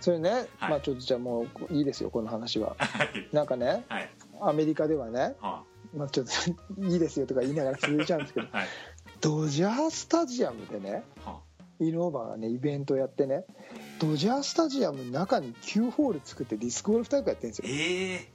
[0.01, 0.71] それね、はい。
[0.71, 2.75] まあちょっとじゃあもういいですよこの話は。
[2.79, 3.29] はい。
[3.31, 4.09] なんかねはい。
[4.41, 5.63] アメリカではね、は
[5.95, 8.47] まあ、ちょっといいですよとか言いながら続いちゃうんですけど。
[8.51, 8.67] あ はい。
[9.21, 11.41] ドジャースタジアムでねは
[11.79, 13.45] イノーバがねイベントやってね
[13.99, 17.65] ドジャースタジアムの中に9ホール作ってディスクゴルフ大会やってるんですよ。
[17.67, 18.31] ええ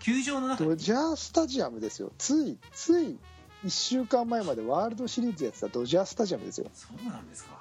[0.00, 2.12] 球場の中ドジャースタジアムですよ。
[2.18, 3.18] ついつい
[3.64, 6.66] 1週間前までワールドシリーズやってたドジャースタジアムですよ。
[6.72, 7.60] そうなんですか。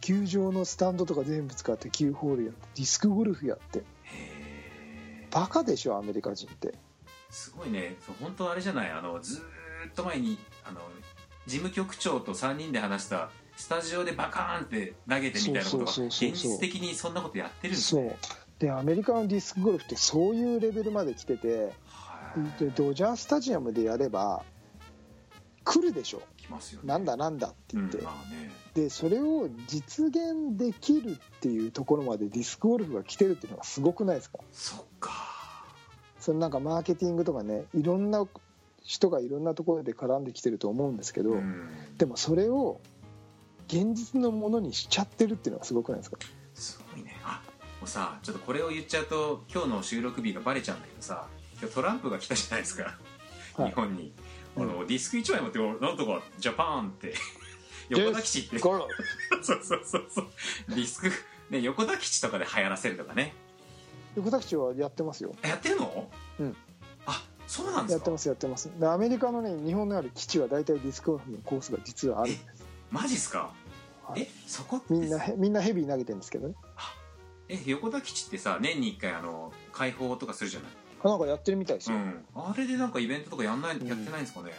[0.00, 3.82] 球場のスタンドとか全部使って9ホールやってディスクゴルフやって。
[5.30, 6.74] バカでしょアメリカ人って
[7.36, 7.96] すごいね。
[8.04, 8.90] そう本当あれじゃない。
[8.90, 10.80] あのずーっと前にあの
[11.46, 18.04] 事務局長と3人で話したスタジオでバカーンって投げてみたいなことが現実的にそんなことやってるんですそう。
[18.04, 18.16] ね
[18.58, 22.64] でアメリカのディスクゴルフってそういうレベルまで来ててはい。
[22.64, 24.42] でドジャースタジアムでやれば
[25.62, 26.22] 来るでしょ。
[26.38, 26.88] 来ますよね。
[26.88, 28.50] なんだなんだってうん言って、まあね。
[28.74, 34.38] でそれを実現できるっていうところまでディスクゴルフが来てるっていうのがすごくないですか？
[34.52, 35.35] そっか
[36.26, 38.26] そのなんかマーケティングとかねいろんな
[38.82, 41.68] 人がいろんなところで絡んできてると思うんですけど、うん。
[41.98, 42.80] でもそれを
[43.68, 46.18] 現実のものにしちゃってるっていうのがすごくないですか？
[46.54, 47.16] すごいね。
[47.22, 47.40] あ
[47.78, 51.28] もうさちょっとこれを言っちゃうと今日の収録日がバレちゃうんだけどさ
[51.60, 52.96] 今日トランプが来たじゃないですか、
[53.56, 53.68] はい。
[53.68, 54.12] 日本に、
[54.56, 54.62] うん。
[54.64, 57.14] あのディスク1枚持ってなんとかジャパンって
[57.88, 58.58] 横田基地って。
[58.58, 58.88] そう
[59.42, 60.26] そうそうそう。
[60.70, 61.12] ディスク、
[61.50, 63.32] ね、横田基地とかで流行らせるとかね
[64.16, 65.34] 横田基地はやってますよ。
[65.44, 66.10] えやってるの？
[66.40, 66.56] うん。
[67.06, 67.98] あそうなんですか？
[67.98, 68.70] やってますやってます。
[68.80, 72.64] でアメリカのね日本のある基地は大体ディスクゴルフのコースが実はあるんです。
[72.90, 73.52] マジっすか、
[74.04, 74.22] はい。
[74.22, 76.54] えそこみんなへみんなヘビー投げてるんですけどね。
[77.48, 80.70] え横田基地ってさ年に1回あの開放とかするじゃない？
[81.04, 82.24] あなんかやってるみたいですよ、うん。
[82.34, 84.52] あれでなんかイベントとかやんない、やってないんですかね？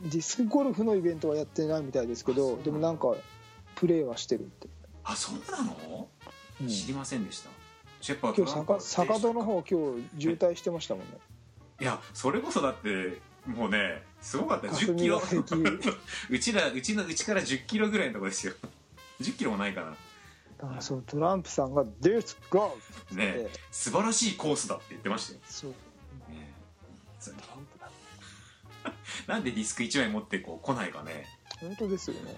[0.00, 3.14] ディスクゴルフのイベントはやってないみたいですけどでもなんか
[3.74, 4.68] プレーはしてるって、
[5.04, 6.08] あそうなの、
[6.60, 6.68] うん。
[6.68, 7.50] 知りませんでした
[8.06, 11.18] やっぱ今日坂坂戸の方今日渋滞してましたもんね。
[11.80, 15.78] いやそれこそだってもうねすごかった1 0キ霞ロ。
[16.30, 18.54] うちらうちのうちから1 0キロぐらいのとこですよ。
[19.20, 19.96] 10キロもないかな。
[20.58, 25.70] だからそうトランプさんが「Let's go!」って言って、ね素晴らしいコースだって言ってましたよ、そう。
[26.30, 26.52] ね
[27.24, 27.90] トランプだ。
[29.26, 31.26] なんでディスク1枚持ってこう来ないかね。
[31.60, 32.34] 本当ですよね、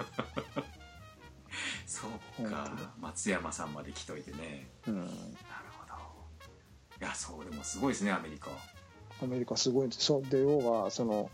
[1.87, 4.69] そう本か松山さんまで来といてね。
[4.87, 5.09] うん、なる
[5.71, 5.95] ほど。
[7.01, 8.51] いやそうでもすごいですねアメリカ。
[9.23, 10.05] アメリカすごいんです。
[10.05, 11.31] そうで要はその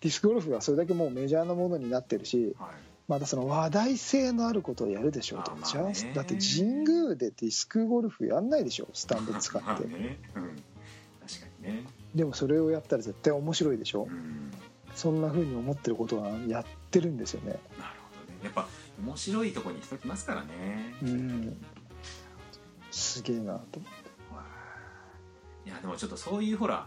[0.00, 2.70] ディスクゴルフがそれだけもうメジャーなものになってるしはい。
[3.08, 5.52] またその話題性のあることをやるでしょうと。
[5.52, 5.72] あまあ
[6.14, 10.18] だって神宮でディスクゴルフやんないでしょスタンド使 まあってね。
[10.36, 10.62] うん。
[11.26, 12.00] 確かにね。
[12.14, 14.50] でもそれをやったら絶対面白いでしょうん
[14.94, 18.68] そんな風に思ってることはやってるんですよねなるほどねやっぱ
[19.04, 20.94] 面白いとこに人来ますからね。
[21.02, 21.64] うん。
[22.90, 23.78] すげえなと
[25.64, 26.86] いやでもちょっとそういうほら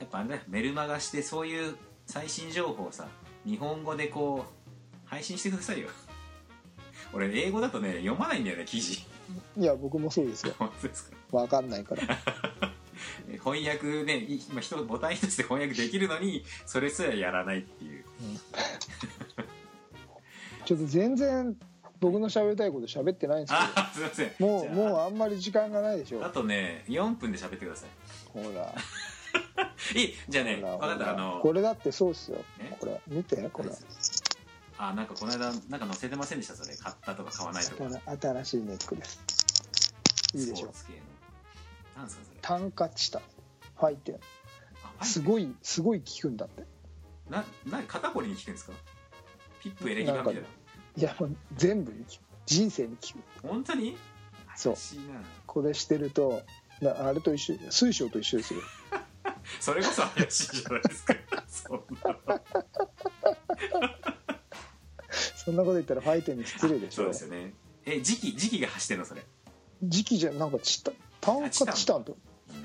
[0.00, 3.06] やっぱあれだよメルマガしてそういう最新情報をさ
[3.46, 5.88] 日本語でこう配信してくださいよ。
[7.12, 9.04] 俺英語だとね読まないんだよね記事。
[9.56, 10.54] いや僕もそうですよ。
[10.58, 11.16] 本当ですか？
[11.30, 12.02] 分かんないから。
[13.44, 18.04] 翻訳ねい今人ボタン一つで翻訳できるのにそれすらやらないっていう
[20.64, 21.56] ちょっと全然
[22.00, 24.30] 僕の喋りたいこと喋ってないんですあすいません。
[24.30, 27.86] けどもうもうあんまり時間がないでしょあとね4分で喋ってくださ
[28.32, 28.74] ほら。
[29.94, 32.38] いいいじゃあねほら分かったあのこれだってそうっすよ。
[32.58, 32.74] え？
[32.78, 33.70] これ見てこれ。
[34.76, 36.74] あなんかこの間なんか載せてませんでしたそれ。
[36.76, 37.84] 買ったとか買わないとか。
[38.42, 39.20] 新しいネックレス
[40.34, 40.98] いいでしょスポーツ系の。
[41.96, 42.38] なんですかそれ。
[42.42, 44.20] 単価チタファイテン
[44.98, 46.64] あすごいすごい効くんだって。
[47.30, 48.72] なな肩こりに効くんですか？
[49.64, 50.40] ピップエレギバみたいな。
[50.40, 50.44] い
[51.02, 53.96] やもう全部に効く人生に効く本当に？
[54.56, 54.74] そう。
[55.46, 56.42] これしてると
[56.80, 58.60] なあれと一緒水晶と一緒ですよ。
[59.60, 61.14] それこそ怪しいじゃないですか。
[61.48, 62.40] そんな。
[65.44, 67.54] そんなこと言ったらファイテンに失礼でしそうょですよね。
[67.86, 69.22] え時期時期が走ってんのそれ？
[69.82, 72.16] 時期じゃなんかチタ単価チタンと。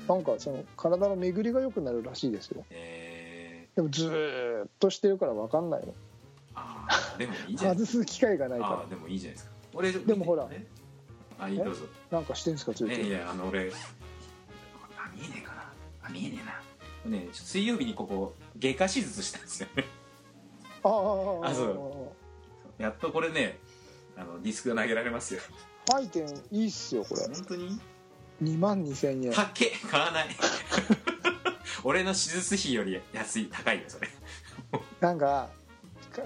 [0.06, 2.64] なんかその体の巡りが良くなるらしいですよ。
[2.70, 5.88] えでもずーっとしてるから分かんないの。
[5.88, 5.94] ー、
[7.18, 7.76] でもいいじゃない。
[7.78, 9.52] 外す機会がないかああでもいいじゃないですか。
[9.74, 10.48] 俺でもほら。
[10.48, 10.66] ね。
[11.38, 11.84] あいいどうぞ。
[12.10, 13.10] らなんかしてんすかずっとえい。
[13.10, 13.70] やあの俺
[14.96, 15.72] あ見えねえかな。
[16.02, 17.18] あ見えねえな。
[17.18, 19.84] ね水曜日にここ外科手術したんですよね。
[20.82, 22.14] あああああそ
[22.78, 23.58] やっとこれね
[24.16, 25.40] あのディスクが投げられますよ。
[25.90, 27.22] ファイテンいいっすよこれ。
[27.34, 27.80] 本当に
[28.42, 29.32] ？2万2000円。
[29.32, 29.50] たっ。
[29.54, 30.28] け買わない。
[31.84, 33.46] 俺の手術費より安い。
[33.50, 34.08] 高いよそれ。
[35.00, 35.48] なんかか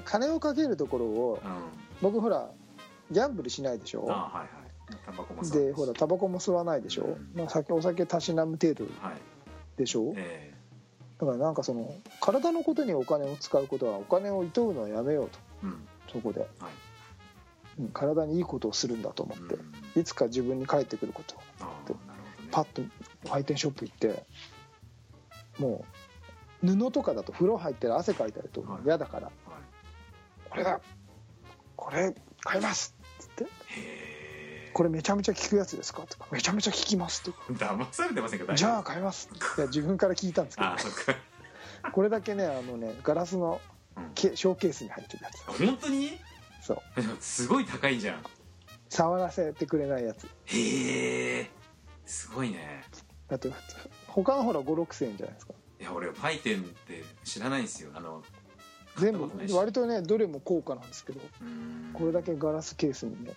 [0.04, 1.50] 金をかけるところをうん。
[2.02, 2.50] 僕ほら
[3.10, 4.06] ギャンブルしないでしょ？
[4.08, 5.50] あはいはい。
[5.50, 7.30] でほらタバコも吸わないでしょ、うん。
[7.34, 9.14] まあ、酒お酒たしなむ程度はい。
[9.76, 10.12] でしょ？
[10.16, 10.52] え
[11.18, 15.38] だからなんかその体のことにお金を使うことはお金を厭うのはやめようと。
[15.62, 15.88] えうん。
[16.12, 16.48] そこで、はい。
[17.78, 20.00] うん体にいいことをするんだと思って、うん。
[20.00, 22.48] いつか自分に返ってくることああなるほどね。
[22.52, 22.82] パッと
[23.44, 24.24] テンショップ行って
[25.58, 25.84] も
[26.62, 28.82] う布とかだと風呂入ってる汗かいたりとはい。
[28.84, 29.34] 嫌だから、はい
[30.54, 30.80] これだ。
[31.74, 32.94] これ買います。
[33.02, 33.46] っつって。
[34.72, 36.02] これめちゃめちゃ効くやつですか？
[36.02, 36.28] とか。
[36.30, 37.40] めちゃめちゃ効きますとか。
[37.48, 38.44] 騙されてませんか？
[38.46, 39.28] 大じゃあ買います。
[39.58, 40.68] いや自分から聞いたんですけど。
[40.68, 41.16] ああそっか。
[41.90, 43.60] これだけねあのねガラスの
[43.96, 44.10] うん。
[44.14, 45.44] ケショーケースに入ってるやつ。
[45.44, 46.18] 本当に？
[46.62, 46.78] そう。
[47.18, 48.22] すごい高いじゃん。
[48.88, 50.28] 触らせてくれないやつ。
[50.46, 51.50] へえ
[52.06, 52.84] すごいね。
[53.28, 53.50] だって
[54.06, 55.54] 他のほら56000円じゃないですか。
[55.80, 57.90] いや俺ファイテンって知らないんですよ。
[57.94, 58.22] あの
[58.96, 61.20] 全部割とねどれも高価なんですけど
[61.92, 63.32] これだけガラスケースにね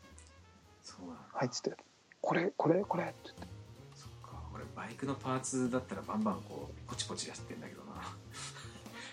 [0.82, 1.22] そうなんだ。
[1.34, 1.76] 入ってて
[2.22, 3.48] これこれこれって言って。
[3.96, 4.42] そっか。
[4.54, 7.88] 俺バイクのパーツだったらバンバンこうポチポチやってんだけどな。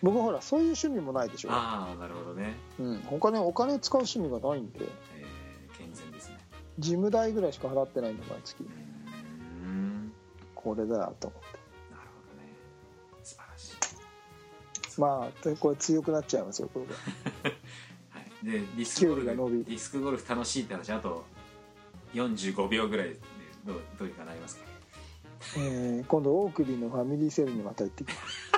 [0.03, 2.55] 僕はほらそういう趣味もないでしょ、ああなるほどね。
[2.79, 4.81] うん、他にお金使う趣味がないんで。
[4.81, 6.39] えー、健全ですね。
[6.79, 8.65] 事務代ぐらいしか払ってないんで毎月。
[8.65, 10.13] うーん。
[10.55, 11.29] これだよと。
[11.29, 11.54] 思って
[15.01, 16.95] まあでこれ強くなっちゃいますよこれで
[18.11, 21.25] はい、でディスクゴル球威が伸びフディスクゴルフ楽しいって話あと
[22.15, 23.21] 45秒ぐらいで
[23.67, 24.65] どうどういうかなりますか？
[25.59, 28.53] えー今度大首のファミリーセールにまた行ってきます。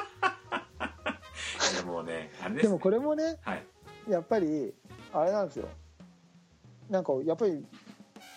[1.75, 3.67] いやもうねあれです、ね、でもこれもねはい。
[4.09, 4.73] やっぱり
[5.13, 5.69] あれなんですよ。
[6.89, 7.67] なんかやっぱり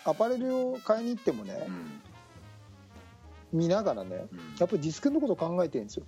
[0.06, 1.72] アパレルを買いに行ってもねう
[3.58, 3.60] ん。
[3.60, 4.40] 見ながらねうん。
[4.58, 6.06] やっぱりディスクのこと考えてるんですよ、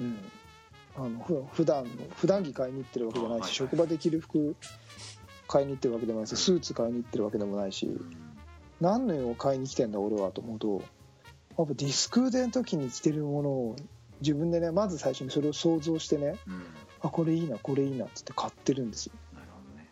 [0.00, 0.18] うん、
[0.96, 3.52] あのふ普段の普段着買いに行ってるわけじゃないし、あはいはい。
[3.52, 4.56] 職場で着る服
[5.46, 8.16] 買いに行ってるわけでもないしスーツ買いに行ってるわけでもないしうん。
[8.80, 10.82] 何のを買いに来てんだ俺はと思うと
[11.58, 13.76] やっぱディスクでの時に着てるものを
[14.20, 16.64] 自分でねまず最初にそれを想像してねうん。
[17.02, 19.12] あこれいいなこれいいなっつって買ってるんですよ。
[19.34, 19.88] なるほどね。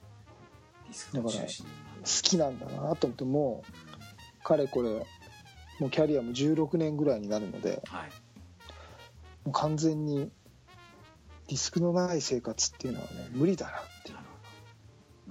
[0.93, 3.65] スクの中心好きなんだなと思っても
[4.41, 4.91] うかれこれ
[5.81, 8.11] もうキャリアも16年ぐらいになるのではい
[9.45, 10.31] もう完全に
[11.49, 13.75] ディスクのない生活っていうのはね無理だなっ
[14.05, 14.19] ていう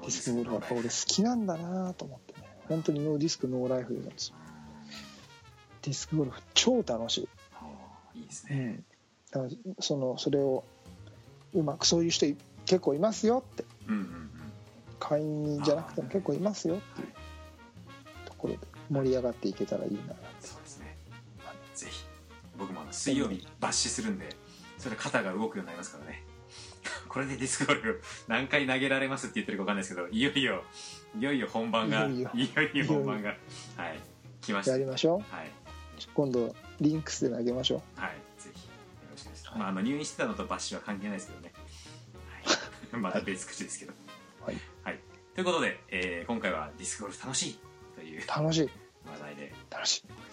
[0.02, 2.48] ディスクゴルフやっぱ俺好きなんだなと思ってね。
[2.70, 4.30] 本当にノーディスクノーライフなんです。
[4.30, 4.36] よ
[5.84, 7.30] ディスクゴルフ超楽し
[8.14, 8.84] い、いいですね。
[9.34, 10.64] うん、だからそのそれを
[11.54, 13.64] うまくそういう人い結構いますよって。
[13.88, 14.28] うんうんうん。
[15.00, 17.08] 会員じゃなくても結構いますよっていう
[18.26, 20.57] ところで盛り上がっていけたらいいなそう
[22.98, 24.30] 水曜日抜歯するんで
[24.78, 26.24] それで肩が動くようになりますからね。
[27.10, 30.64] これでディスクゴルフ 何回投げられますって言ってるか分かんないですけどいよいよ
[31.18, 32.86] いよいよ本番がいよいよ。
[32.88, 33.30] 本番が
[33.76, 34.00] はい
[34.42, 34.72] 来ました。
[34.74, 35.36] やりましょう。
[35.36, 35.52] はい。
[36.14, 38.00] 今度リンクスで投げましょう。
[38.00, 38.74] はいぜひよ
[39.12, 41.54] ろしくです、まあ、あの入院してたのと抜歯は関係ないですけどね、
[42.94, 43.94] はい、 また別口ですけど。
[44.46, 45.00] はい、はい、
[45.34, 47.60] ということで、えー今回はディスクゴルフ楽しい
[47.96, 48.70] という楽しい。
[49.06, 49.54] 話題で。
[49.70, 50.27] 楽しい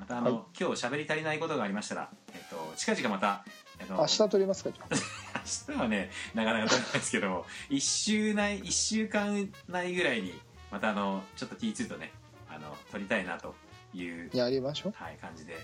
[0.00, 0.42] ましたあの、はい。
[0.58, 3.44] 今日喋り足りないことがありましたら、えっと、近々また、
[3.78, 4.70] えっと、明日撮りますか
[5.68, 12.12] 明日はねなかなか取れないですけども 1週内一週間内ぐらいにまたあのちょっと T2 とね
[12.48, 13.54] あの撮りたいなと
[13.92, 14.92] いう、やりましょう。
[14.94, 15.54] はい、感じで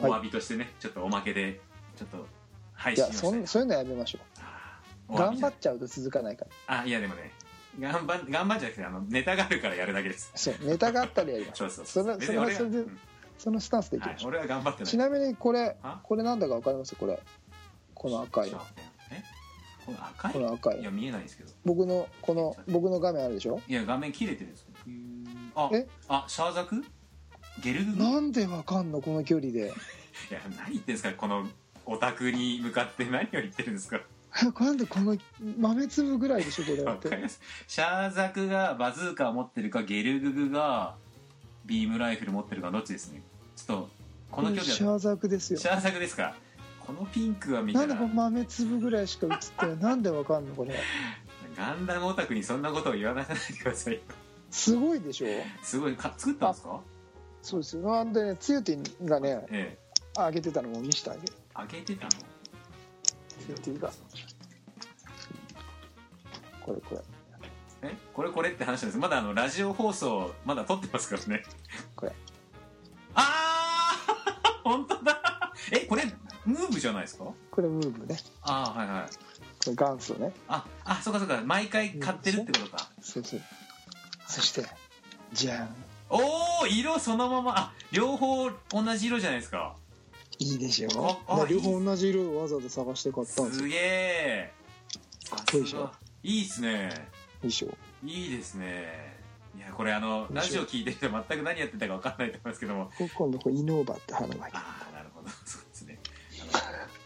[0.00, 1.60] はいお詫びとしてね、ちょっとおまけで
[1.96, 2.26] ちょっと
[2.74, 6.80] 配い信をしたいやそんそういうのやめましょあう頑張っちゃうと続かないから。
[6.80, 7.32] あいやでもね
[7.80, 10.32] 頑張頑張っじゃなくてあのネタがあるからやるだけです。
[10.34, 12.20] そうネタがあったらやりましょ そううそうそう。
[12.20, 12.98] それそれはそれでうん
[13.38, 14.90] そのスタンスでいきはいましょう、俺は頑張ってない。
[14.90, 16.94] ちなみにこれあこれなんだか分かります？
[16.96, 17.18] これ。
[17.94, 18.56] この赤いこ
[19.92, 20.32] の赤い？
[20.34, 21.50] この赤いいや見えないですけど。
[21.64, 23.60] 僕のこの僕の画面あるでしょ？
[23.66, 24.70] いや画面切れてるんですか
[25.54, 25.86] あえ？
[26.08, 26.84] あシャーザク？
[27.62, 29.00] ゲルグなんでわかんの？
[29.00, 29.68] この距離で。
[30.30, 31.12] や何言ってんですか？
[31.14, 31.46] この
[31.86, 34.00] オタクに向かって何を言ってるんですか？
[34.60, 35.16] なんでこの
[35.58, 36.64] 豆粒ぐらいでしょ？
[36.64, 37.08] これわって。
[37.08, 37.40] かります。
[37.66, 40.96] シャーザクがバズーカを持ってるかゲルググが
[41.68, 43.22] ビームライフル持ってるかどっちですね。
[43.54, 43.88] ちょっと
[44.30, 45.58] この距離だシャーザクですよ。
[45.60, 46.34] シャーザクですか。
[46.84, 49.76] このピンクは見たらなんで豆粒ぐらいしか映ってない。
[49.78, 50.74] なんでわかんのこれ。
[51.56, 54.00] ガンダムオタクにそんなことを言わないでくださいよ。
[54.50, 55.26] すごいでしょ？
[55.62, 55.96] すごい。
[55.96, 56.80] か作ったんですか？
[57.42, 57.82] そうですよ。
[57.82, 59.78] なんでねつゆてぃがねええ。
[60.16, 61.32] あげてたのも見せてあげる。
[61.54, 62.10] 開けてたの？
[62.10, 62.16] つ
[63.50, 63.92] ゆてぃが。
[66.64, 67.00] これこれ
[67.82, 68.98] えこれこれって話なんです。
[68.98, 71.42] まだあのラジオ放送まだ撮ってますからね。
[71.96, 72.12] これ。
[73.14, 75.52] ああ 本当だ。
[75.72, 76.04] えこれ
[76.44, 77.24] ムーブじゃないですか？
[77.50, 78.18] これムーブね。
[78.42, 79.08] ああはいはい。
[79.64, 80.32] これ元祖ね。
[80.48, 81.40] ああそうかそうか。
[81.44, 82.88] 毎回買ってるってことか。
[83.02, 83.40] そうそう。
[84.26, 84.64] そして
[85.32, 85.74] じゃん。
[86.10, 87.58] おお色そのまま。
[87.58, 89.76] あ両方同じ色じゃないですか。
[90.40, 93.62] いいでしょああまあ両方同じ色をわざわざ探して買ったんですよ。
[93.64, 94.52] すげえ
[95.30, 95.90] かっこいいでしょ。
[96.22, 97.08] いいっすね
[97.42, 97.68] でしょ
[98.04, 99.16] いいですね。
[99.56, 102.90] いやこれあのラジオ聞いてる人全く何やってたか分かんないと思いますけども。
[102.96, 105.28] こ今度これイノーバって花がああなるほど。
[105.44, 105.98] そうですね。
[106.52, 106.54] あ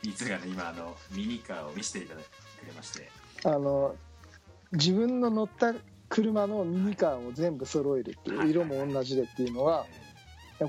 [0.04, 3.10] のいつがね今あのミニカーを見せていただくれまして。
[3.44, 3.94] あの
[4.72, 5.74] 自分の乗った
[6.08, 9.86] 車のミニカーを全部揃えるっていう色も同じでっていうのは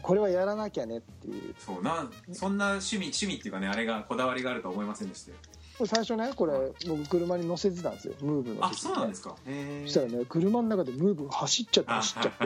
[0.02, 1.56] これはやらなきゃねっていう。
[1.58, 5.38] そうなそんな趣味趣味っていうかねあれがこだわりがあるとは思いませんでしたよ
[5.86, 6.54] 最初ねこれ
[6.88, 8.14] 僕車に乗せてたんですよ。
[8.22, 9.36] ムーブのあ時そうなんですか。
[9.46, 12.46] そしたらね車の中でムーブが走っちゃってあ走っちゃって。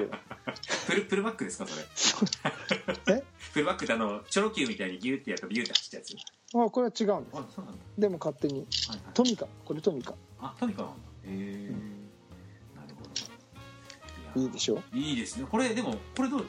[0.88, 1.84] フ ルフルバックですかそれ。
[3.18, 3.24] え？
[3.38, 6.16] フルバックってあのチョロ Q みたいにギューってやるとビューって走ったやつ。
[6.56, 7.38] あこれは違うんです。
[7.38, 7.80] あそうなんだ。
[7.98, 8.60] でも勝手に。
[8.60, 9.00] はいはい。
[9.14, 9.48] トミカ。
[9.66, 10.14] これトミカ。
[10.40, 10.98] あトミカなんだ。
[10.98, 11.72] へえ
[12.76, 13.04] なるほ
[14.36, 14.42] ど。
[14.42, 14.82] いいでしょ？
[14.94, 15.48] いいですね。
[15.50, 16.46] これでもこれどう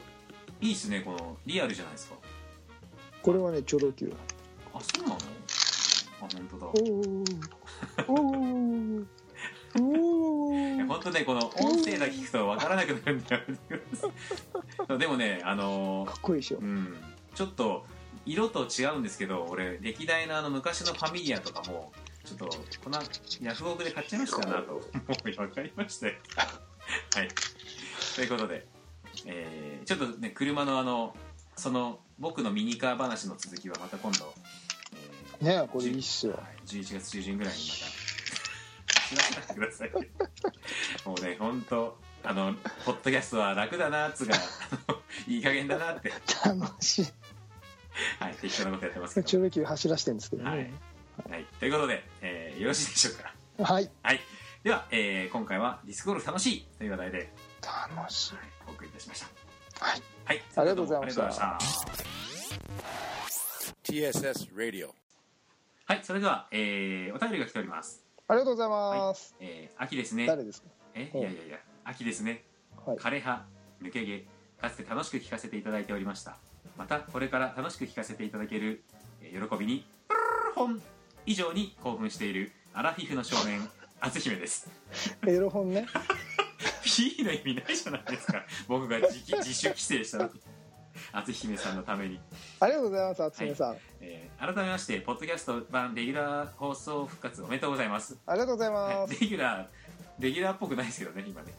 [0.61, 2.15] いいっすねこのリアルじゃないですか。
[3.21, 4.13] これはねチョロ Q
[4.73, 5.17] あそうなの？
[6.21, 6.67] あ本当だ
[8.07, 8.13] お
[10.87, 16.57] 本当ねこの音声だけ聞くと分からなくなるんだよ でもねあのかっこいいでしょ。
[16.57, 16.97] うん。
[17.35, 17.85] ちょっと
[18.25, 21.93] 色と違うんですけど俺歴代のあの昔のファミリアとかも
[22.25, 22.49] ちょっと
[22.83, 23.01] こんな
[23.41, 24.81] ヤフオクで買っちゃいましたなともう。
[25.23, 26.15] 分かりましたよ。
[27.15, 27.29] はい。
[28.15, 28.67] ということで、
[29.25, 31.15] えーちょっとね車のあの
[31.55, 34.48] その僕のミニカー話の続きはまた今度、えー
[35.41, 36.33] ねこれいいっすよ。
[36.33, 37.99] はい11月中旬ぐらいにまた。
[39.09, 39.91] 知らせてください。
[41.05, 42.53] もうね本当あの
[42.85, 44.35] ポッドキャストは楽だなっつうか
[44.87, 46.11] あのいい加減だなって。
[46.45, 47.07] 楽しい。
[48.19, 49.27] はい適当なことやってますけど。
[49.27, 50.17] チョロ Q 走らしてるん。
[50.17, 50.73] ですけどはいね、
[51.29, 53.73] はい、ということで、えーよろしいでしょうか。
[53.73, 53.89] はい。
[54.03, 54.19] はい。
[54.63, 57.33] では、えー今回はディスクゴルフ楽しいという話題で、
[57.95, 58.35] 楽しい。
[58.35, 59.85] はい、お送りいたしました。
[59.85, 60.01] はい。
[60.25, 61.23] はいありがとうございました。
[61.25, 61.85] ありがとうございまし
[64.21, 64.49] た。
[64.49, 64.98] TSS Radio.
[65.89, 68.05] はいそれでは、えーお便りが来ております。
[68.27, 70.27] ありがとうございます、えー秋ですね。
[70.27, 70.67] 誰ですか？
[70.93, 71.09] え？
[71.11, 72.43] いやいやいや秋ですね。
[72.85, 72.97] はい。
[72.97, 73.41] 枯葉
[73.81, 74.23] 抜け毛
[74.61, 76.37] かつて楽しく聞かせていただいておりました。
[76.77, 78.83] またこれから楽しく聞かせていただける
[79.23, 80.81] えー喜びにプルルル本
[81.25, 83.67] 以上に興奮しているアラフィフの少年
[83.99, 84.69] 篤姫です
[85.25, 85.87] エロ本ね
[86.83, 90.29] P の意味ないじゃないですか僕が自自主規制したのに
[91.13, 92.19] 篤姫さんのために、
[92.59, 99.19] ありがとうございます厚めさん、えー改めましてポッドキャスト版レギュラー放送復活おめでとうございます、ありがとうございます、はい。
[99.21, 99.65] レギュラー
[100.19, 101.53] レギュラーっぽくないですけどね今ね。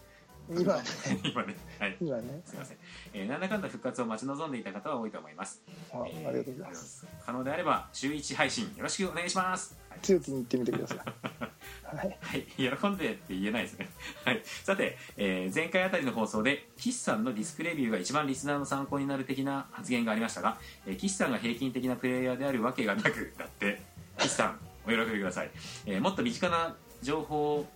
[0.51, 0.82] 今ね。
[1.22, 1.57] 今ね。
[1.78, 1.97] はい。
[2.01, 2.43] 今ね。
[2.45, 2.78] すいません、
[3.14, 5.62] えーなんだかんだ復活を待ち望んでいた方は多いと思います。
[5.93, 7.07] ああえーりがとうございます。
[7.24, 10.99] 可能であれば週1配信よろしくお願いします、はい強気に言ってみてください。
[11.97, 12.18] はい。
[12.20, 13.91] はい、喜んでって言えないですね。
[14.24, 23.82] はい、さて、えー前回あたりの放送で岸さんのディスクレビューが一番リスナーの参考になる的な発言がありましたが、えー岸さんが平均的なプレイヤーであるわけがなくだって
[24.18, 25.51] 岸さんお喜びください、
[25.86, 27.68] えーもっと身近な情報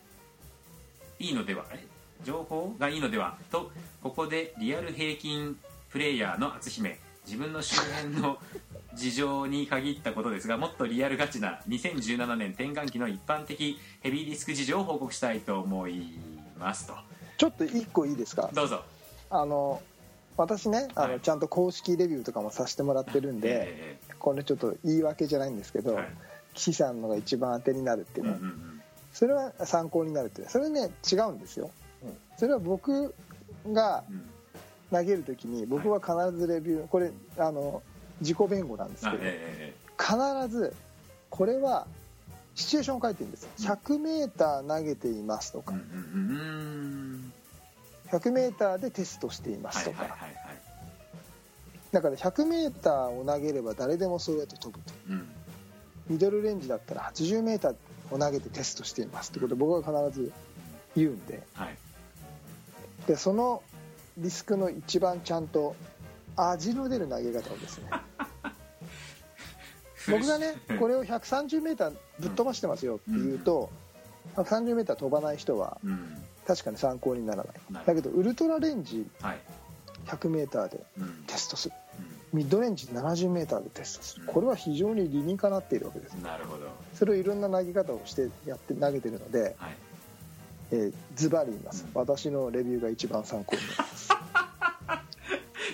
[1.18, 1.66] いいのでは？
[2.24, 3.36] 情報がいいのでは？
[3.50, 3.70] と
[4.02, 5.58] ここでリアル平均
[5.90, 8.38] プレイヤーの篤姫自分の周辺の
[8.94, 16.18] 事情に限ったことですがもっとリアルガチな2017年転換期の一般的ヘビーディスク事情を報告したいと思い
[16.58, 16.94] ますと。
[17.36, 18.50] ちょっと一個いいですか？
[18.52, 18.82] どうぞ。
[19.30, 19.82] あの
[20.36, 21.20] 私ねあの、はい。
[21.20, 26.08] ちゃんと公式レビューとかもさせてもらってるんで、えこれちょっと言い訳じゃないんですけど、はい。
[26.54, 28.82] 岸さんのが一番当てになるっていうね、うんうんうん。
[29.12, 31.70] それは参考になるっていうそれね違うんですよ、
[32.36, 33.14] それは僕
[33.72, 34.30] がうん。
[34.90, 37.82] 投げるときに僕は必ずレビューこれあの
[38.20, 40.74] 自己弁護なんですあけど、え必ず
[41.30, 41.86] これは
[42.54, 45.74] シチュエーションを書いてるんです 100m 投げていますとか。
[45.74, 46.46] えうんうんうんう
[47.16, 47.32] ん。
[48.10, 50.02] 100m でテストしていまはいすとか。
[50.02, 50.34] はいはいはい
[51.92, 54.92] だから 100m を投げれば誰でもそうやって飛ぶと。
[55.08, 55.28] うん。
[56.08, 57.76] ミドルレンジだったら 80m
[58.10, 60.32] を投げてテストしていますってことを僕は必ず
[60.96, 61.42] 言うんで。
[61.54, 61.76] はい。
[63.06, 63.62] でその
[64.18, 65.76] リスクの一番ちゃんと
[66.36, 67.90] 味の出る投げ方をですね。
[70.10, 73.70] 僕がねこれを 130m ぶっ飛ばしてますよって言うと
[74.36, 76.22] 130m 飛ばない人はうん。
[76.46, 77.84] 確かに参考にならない。
[77.86, 79.38] だけどウルトラレンジはい。
[80.06, 81.24] 100m でうん。
[81.26, 81.74] テストする。
[82.32, 84.26] うミッドレンジ 70m でテストする。
[84.26, 86.14] これは非常に理にかなっているわけです。
[86.14, 86.66] んなるほど。
[86.94, 89.76] それをいろんな投げ方をしてやって投げてるので、はい。
[90.72, 91.90] えーズバリ言います、うん。
[91.94, 94.08] 私のレビューが一番参考になります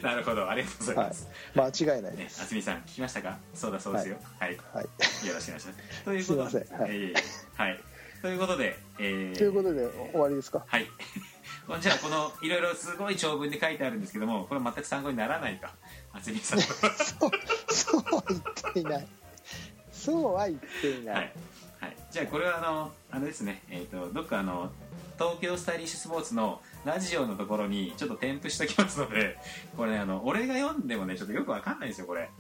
[0.03, 0.49] なるほど。
[0.49, 3.39] ありがとうございます、間違いないねです、あすみさん聞きましたか？
[3.55, 4.17] そうだそうですよ。
[4.39, 4.85] はい、はい、
[5.27, 6.05] よろしくお願いします。
[6.05, 6.91] ということではい。
[6.91, 7.15] えー
[7.57, 7.81] はい。
[8.23, 10.65] ということで、えーということで終わりですか？
[10.67, 10.87] はい。
[11.81, 15.69] じゃあこのいろいろすごい長文で書いてあるんですけどもこれ全く参考にならないと
[16.13, 16.61] あすみさん。
[16.61, 16.67] そ
[17.29, 17.31] う
[17.73, 19.07] そうは言っていない。
[19.93, 21.33] そうは言っていない、はい、
[21.81, 23.63] はい、じゃあこれはあのあれですね。
[23.71, 24.73] えっ、とどっかあの
[25.19, 29.37] 東京スタイリッシュスポーツのラジオのところにちょっと添付しておきますので
[29.77, 32.31] これねあの俺が読んでもねちょっとよくわかんないんですよこれ。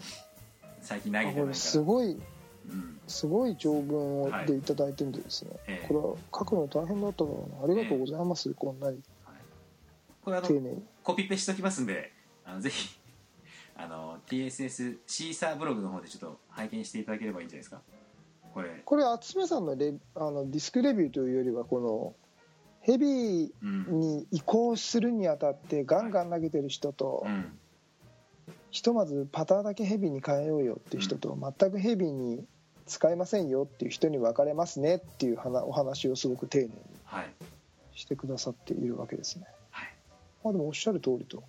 [0.80, 1.42] 最近投げてないから。
[1.42, 3.00] あこれすごいうん。
[3.06, 5.88] すごい長文をはいでいただいてるんでですね、ええ。
[5.88, 9.02] これは書くの大変だったからなありがとうございます、こんなに。
[9.24, 9.36] はい。
[10.22, 12.12] これあのコピペしておきますんで
[12.44, 12.98] あのぜひ
[13.76, 17.80] あの TSS シーサーブログの方でちょっと拝見していただければいいんじゃないですか。
[18.54, 18.82] これ。
[18.84, 22.14] これ厚めさんのレあのディスクレビューというよりはこの
[22.80, 27.58] ヘビーうんに移行するにあたってガンガン投げてる人と、うん。
[28.70, 32.44] ひとまずパターだけヘビーに変えようよっていう人と、全くヘビーに
[32.86, 36.72] 使えませんよっていう人に分かれますねっていう話お話をすごく丁寧に
[37.04, 37.32] はい。
[37.94, 39.44] してくださっているわけですね。
[39.70, 39.88] はい。
[40.44, 41.42] まあ、でもおっしゃる通りと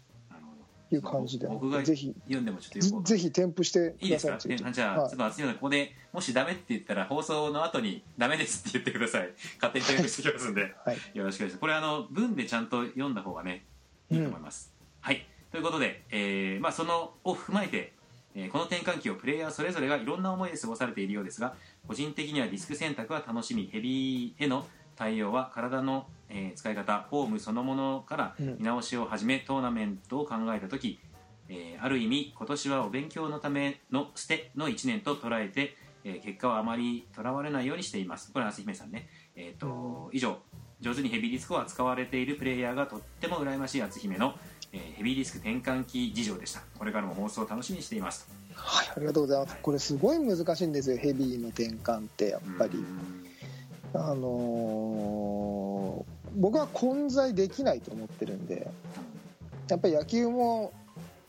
[0.96, 1.48] いう感じで。
[1.48, 2.14] 僕がぜひ。
[2.26, 4.08] 読んでもちょっとよくぜひ添付してくい。
[4.08, 4.38] いですか？
[4.38, 5.10] じゃあ、はい。
[5.10, 9.30] ちょっと熱いのでここでもしダメって言ったら放送の後にダメですって言ってください。
[9.62, 10.74] 勝手に添付してきますんで。
[10.86, 10.98] はい。
[11.14, 11.58] よろしくお願いします。
[11.60, 13.66] これあの文でちゃんと読んだ方がね
[14.10, 15.26] いいと思います、はい。
[15.52, 17.94] ということで、えーまあ、そのを踏まえて、
[18.36, 21.54] えーこの転換期をプレイヤーそれぞれがいろんな思いで過ごされているようですが
[21.86, 24.66] 個人的にはディスク選択は楽しみヘビーへの
[25.02, 28.58] 対応は体の、えー使い方フォームそのものからうん。
[28.60, 31.00] 見直しを始め、トーナメントを考えた時、
[31.50, 38.32] えーある意味今年はお勉強のための捨ての1年と捉えて、えー結果はあまりとらわれないようにしています。
[38.32, 40.38] これは朝姫さんね、えーと以上。
[40.82, 44.36] 上手にヘビーディスクを扱われているプレイヤーがとっても羨ましい篤姫の、
[44.72, 46.62] えーヘビーディスク転換期事情でした。
[46.78, 48.30] これからも放送を楽しみにしています。
[48.54, 49.58] はい、ありがとうございます。
[49.64, 50.98] これすごい難しいんですよ。
[50.98, 52.78] ヘビーの転換ってやっぱり。
[52.78, 53.31] うん
[53.94, 58.72] あのー僕は混在できないと思ってるんで
[59.68, 60.72] やっぱり野球も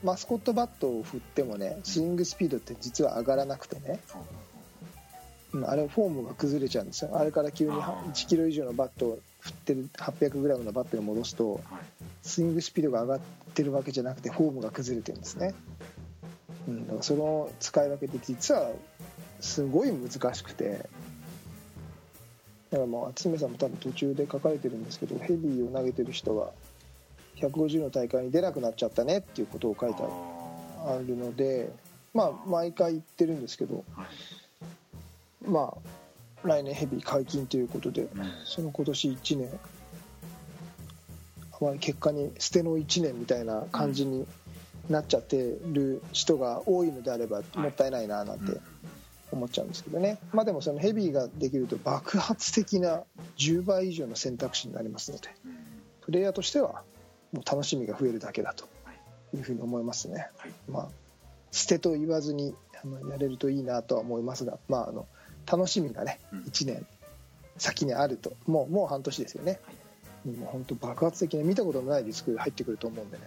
[0.05, 4.01] マスコットバットを振ってもねスイングスピードって実は上がらなくてね
[5.53, 7.11] うんあれフォームが崩れちゃうんですよ。
[7.15, 8.11] あれから急にあー。
[8.13, 11.63] 1キロ以上のバットを振ってる 800g のバットに戻すとはい。
[12.23, 13.21] スイングスピードが上がっ
[13.55, 15.55] てるわけじゃなくてフォームが崩れてるんですね、
[16.69, 18.71] うん、だからその使い分けって実は
[19.41, 20.87] すごい難しくて
[22.73, 26.51] だからもう渥美さんも多分途中で書かれてるんですけどヘビーを投げてる人は
[27.37, 31.71] 150の大会に出なくなっちゃったねっていうことを書いてああるので
[32.15, 33.85] まあ毎回言ってるんですけど
[35.47, 38.33] まあ来年ヘビー解禁ということでうん。
[38.47, 39.49] その今年1年
[41.53, 44.27] あまり結果に捨ての1年みたいな感じに
[44.89, 48.59] なっちゃってる人が多いのであればもったいないななんて
[49.35, 50.19] 思っちゃうんですけどね。
[50.33, 53.03] まあでもそのヘビーができると爆発的な
[53.37, 55.57] 10倍以上の選択肢になりますのでうん
[56.01, 56.83] プレイヤーとしては
[57.33, 59.37] もう楽しみが増えるだけだとはい。
[59.37, 60.29] いうふうに思いますね。
[60.37, 60.53] はい。
[60.69, 60.89] まあ
[61.51, 65.07] 捨てと言わずにあのやれるといいなとは思いますが、まあ、あの
[65.51, 66.41] 楽しみがねうん。
[66.41, 66.87] 1年
[67.59, 69.61] 先にあるともうもう半年ですよね、
[70.25, 73.25] もう本当爆発的な見たことのないディスク入ってくると思うんでね。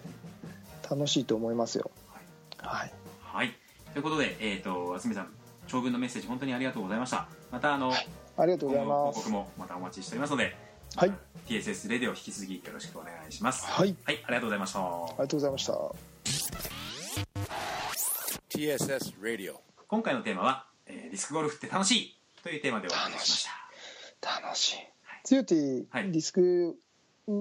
[0.89, 1.89] 楽しいと思いますよ。
[2.58, 2.93] はい。
[3.22, 3.53] はい。
[3.93, 5.14] ということでえっ、とさん
[5.68, 7.28] 長文のメッセージ本当にありがとうございました。
[7.51, 7.91] またあの、
[8.38, 9.16] ありがとうございます。
[9.18, 10.55] 報告もまたお待ちしておりますので、
[10.95, 11.13] はい。
[11.47, 13.66] TSS レディオ引き続きよろしくお願いします。
[13.66, 13.95] はい。
[14.03, 15.74] はいありがとうございました、ありがとうございました。
[18.49, 19.55] TSS Radio.
[19.88, 24.41] 今回のテーマは、えーディスクゴルフって楽しいというテーマでお話ししました。
[24.41, 24.78] 楽しい。
[25.24, 26.11] つよティはい。
[26.11, 26.78] ディスク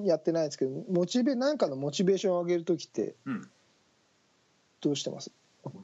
[0.05, 3.51] やってないですけどモチベなんかのモチベーションを上げる時ってうん。
[4.81, 5.31] どうしてます？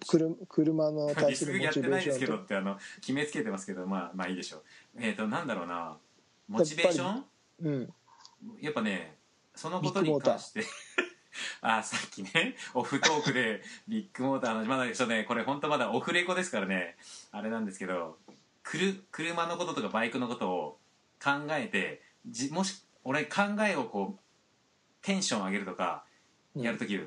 [0.07, 4.62] 車車の対するモスクやってチベーションないですけどっとてあの決めつけてますけどまあまあいいでしょう。
[5.01, 5.97] えっ、となんだろうな。
[6.49, 7.24] モチベーション？
[7.62, 7.93] うん。
[8.61, 9.14] やっぱね
[9.55, 10.64] そのことに関して
[11.61, 16.97] あさっきねオフトークでビッグモーターのまだそうねこれ本当まだオフレコですからね。
[17.31, 18.18] あれなんですけど
[18.62, 20.78] くる車のこととかバイクのことを
[21.22, 24.20] 考えてじもし俺考えをこう
[25.03, 26.05] テンション上げるとか
[26.55, 26.99] やるとき、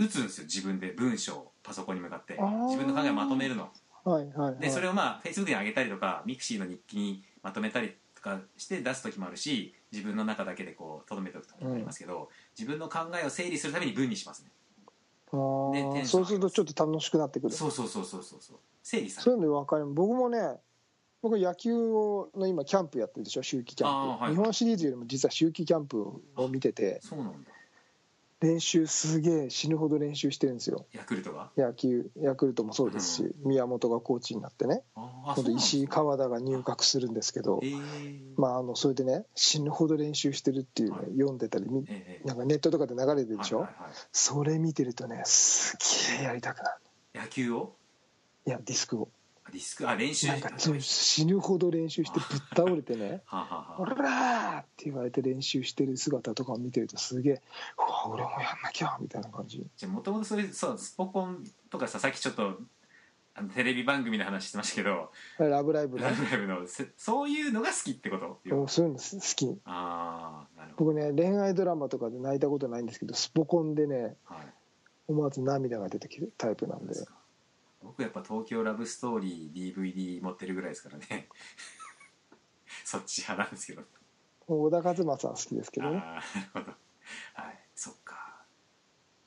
[0.00, 2.38] 打つんですよ自分で文章をパソコンに向かって。
[2.68, 3.70] 自分の考えをまとめるの。
[4.04, 4.58] はいはいはい。
[4.58, 14.50] でそれをまあフェイスブックに上げたりとかミクシーの日記にまとめたりとかして出す時もあるし自分の中だけでこうとどめておく時もありますけど、自分の考えを整理するために文にしますね。
[15.72, 17.54] でそうするとちょっと楽しくなってくる。
[17.54, 18.58] そうそうそうそうそうそう。
[18.82, 19.86] 整理さそういうの分かる。
[19.86, 20.56] 僕もね
[21.22, 24.32] 僕野球をの今キャンプやってるでしょ秋季キャンプ、はい。
[24.32, 27.00] 日本シリーズよりも実は秋季キャンプを見てて。
[27.02, 27.49] そうなんだ
[28.40, 30.86] 練習すげえ死ぬほど練習してるんですよ。
[30.92, 31.50] ヤクルトが？
[31.58, 34.82] 野球ヤクルトもそうですし、宮本がコーチになってね。
[34.96, 43.92] 今度石井か川田が入閣するんですけどえー、まああのそれでね死ぬほど練習してるっていうの読んでたりみええなんかネットとかで流れてるでしょ、はいはいはい。
[44.10, 45.76] それ見てるとねす
[46.16, 46.70] げえやりたくな
[47.14, 47.20] る。
[47.20, 47.74] 野球を？
[48.46, 49.10] いやディスクを。
[49.12, 49.19] あ
[49.50, 50.28] ディスクあ練習。
[50.28, 57.42] なんかそう死ぬほど練習してぶっ倒れてね はあ、は「あはオラー!」って言われて練習してる姿とかを見てるとすげえ
[57.78, 59.66] 「うわ俺もやんなきゃ」みたいな感じ。
[59.76, 62.58] じゃもともとそれそうスポコンとかささっきちょっと
[63.32, 66.02] あのテレビ番組の話してましたけど「ラブライブ!」ね。
[66.04, 68.40] ライブライブのせそういうのが好きってこと？
[68.68, 69.60] そういうの好き。
[69.64, 70.92] ああなるほど。
[70.92, 74.52] 僕ね恋愛ドラマとかで泣いたことないんですけどスポコンでねはい。
[75.08, 76.94] 思わず涙が出てきるタイプなんで
[77.82, 81.28] 僕やっぱ東京ラブストーリー DVD 持ってるぐらいですからね。
[82.84, 83.82] そっち派なんですけど。
[84.46, 85.98] 小田和正は好きですけどね。
[85.98, 86.66] ああなるほど。
[87.34, 88.44] はいそっか。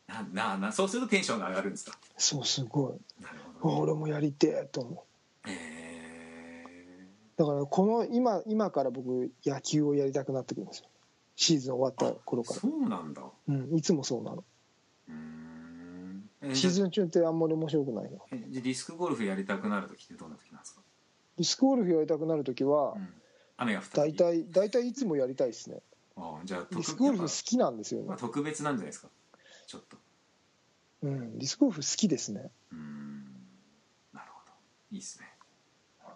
[0.08, 1.98] なななそうするとテンションが上がるんですか？
[2.18, 3.24] そうすごい。
[3.24, 5.06] なるうほど、わ俺もやりてえと思
[5.46, 5.50] う。
[5.50, 10.90] えだからこの今今から僕野球をやりたくなってくるんですよ。
[11.36, 12.60] シーズン終わった頃ー、から。
[12.60, 13.24] そうなんだ。
[13.48, 14.44] うんいつもそうなの
[16.54, 18.20] シーズン中ってあんまり面白くないの？
[18.32, 20.82] えじゃあディスクゴルフやりたくなる時ってどんな時なんですか、
[21.38, 23.14] ディスクゴルフやりたくなる時はうん、
[23.58, 25.82] 雨が降った大時体大体いつもやりたいですね。
[26.18, 28.08] ああじゃあディスクゴルフ好きなんですよね。
[28.08, 29.10] まあ、特別なんじゃないですか？
[29.68, 29.98] ちょっと。
[31.04, 32.52] うんディスクゴルフ好きですね。
[32.72, 33.24] うーん。
[34.14, 34.52] なるほど。
[34.92, 35.28] いいですね。
[36.00, 36.16] はい。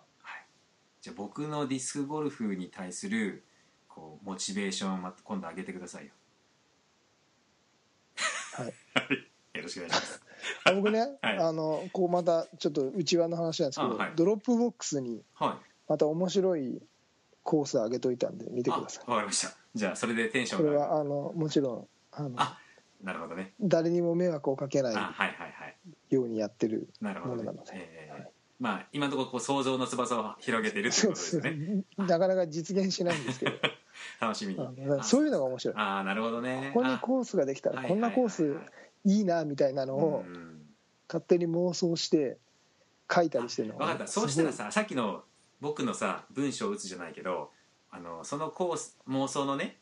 [1.02, 3.44] じゃあ僕のディスクゴルフに対する
[3.88, 6.12] こうモチベーションをま今度上げてくださいよ。
[8.54, 8.68] はい。
[8.68, 8.74] よ
[9.68, 10.22] ろしくお願いします。
[10.66, 11.38] あ僕ね、はい。
[11.38, 14.12] あのこうまたちょっと内輪の話なんですけど、あはい。
[14.16, 15.66] ドロップボックスにはい。
[15.88, 16.82] また面白い
[17.44, 19.10] コース上げといたんで見てくあださい。
[19.10, 19.56] わかりました。
[19.76, 22.58] じゃあそれでテンショこれはあのもちろんあのあ
[23.04, 23.54] なるほどね。
[23.62, 25.76] 誰にも迷惑をかけあなはいはいはい。
[26.12, 27.44] いようにやってるなるほどね。
[27.44, 27.72] ものなので。
[27.76, 31.84] えーはいまあ今のところこう想像の翼を広げてるっていうことですね。
[31.96, 33.52] なかなか実現しないんですけど。
[34.20, 34.60] 楽しみに。
[35.04, 35.78] そういうのが面白い。
[35.78, 36.72] ああなるほどね。
[36.74, 38.56] ここにコースができたらこんなコースいい
[39.06, 40.54] なみたいなのをうん。
[41.10, 42.38] 勝手に妄想して
[43.10, 43.78] 書いたりしてるの。
[43.78, 44.08] 分かった。
[44.08, 45.24] そうしたらささっきの
[45.62, 47.52] 僕のさ文章を打つじゃないけど
[47.90, 49.78] あのそのコース妄想のね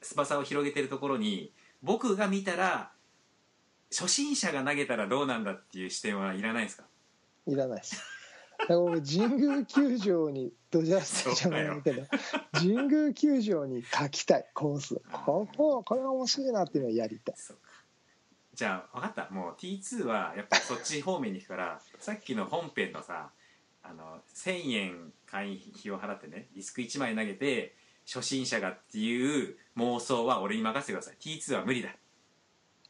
[0.00, 1.52] 翼を広げてるところに
[1.82, 2.92] 僕が見たら
[3.90, 6.84] 初心者が投げたらどうなんだっていう視点はいらないですか？
[7.48, 8.02] いらないです。
[8.68, 12.06] 神宮球場にドジャースタジアムなんだけど
[12.52, 15.00] 神宮球場に書きたいコース。
[15.12, 17.34] こここれは面白いなっていうのをやりたい
[18.58, 19.32] じゃあ分かった。
[19.32, 23.30] もう T2 はやっぱそっち方面に行くから さっきの本編のさ
[23.84, 31.16] あの1000円会員費を払ってねディスク1枚投げて初心者がっていう妄想は俺に任せてください。
[31.20, 31.94] T2 は無理だ。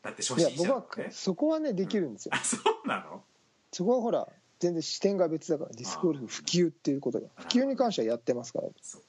[0.01, 0.69] だって初心者。
[0.69, 2.35] だもんねそこはねできるんですよ。
[2.35, 3.23] あそうなの？
[3.71, 4.27] そこはほら
[4.61, 7.29] 全然視点が別だからディスクゴルフ普及っていうことが。
[7.37, 8.69] 普及に関してはやってますから。
[8.81, 9.03] そう。
[9.03, 9.08] か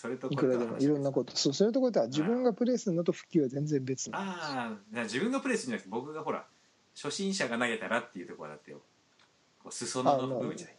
[0.00, 1.36] それといくらでもいろんなこと。
[1.36, 4.20] そうそういうところでは自分がプレイするのと普及は全然別な。
[4.20, 6.46] のああじゃあ自分がプレイするんじゃなくて僕がほら
[6.94, 8.80] 初心者が投げたらっていうところだってよ。
[9.60, 10.76] こう裾野の部分じゃない。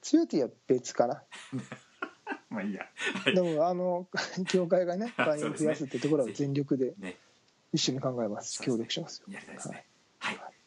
[0.00, 1.22] ツヨティは別かな。
[2.50, 2.86] まあいいや。
[3.32, 4.08] でもあの
[4.48, 7.16] 協会がね会員を増やすってところは全力でね。
[7.72, 8.60] 一緒に考えます。
[8.64, 9.26] 協力しますよ。
[9.28, 9.74] やりたいですね。
[9.76, 9.86] はい、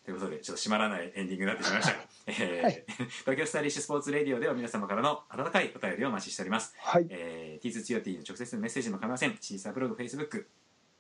[0.06, 1.94] ということでちょっと締まらないエンディングになってしまいました。
[1.96, 2.84] が、えーはい
[3.26, 6.76] 東京スタイリッシュスポーツレディオでは皆様からの温かいお便りをお待ちしております。
[6.78, 7.08] はい。
[7.10, 9.36] えー、T2 ツヨティの直接のメッセージも構いません。
[9.42, 10.48] シーサーブログ、フェイスブック、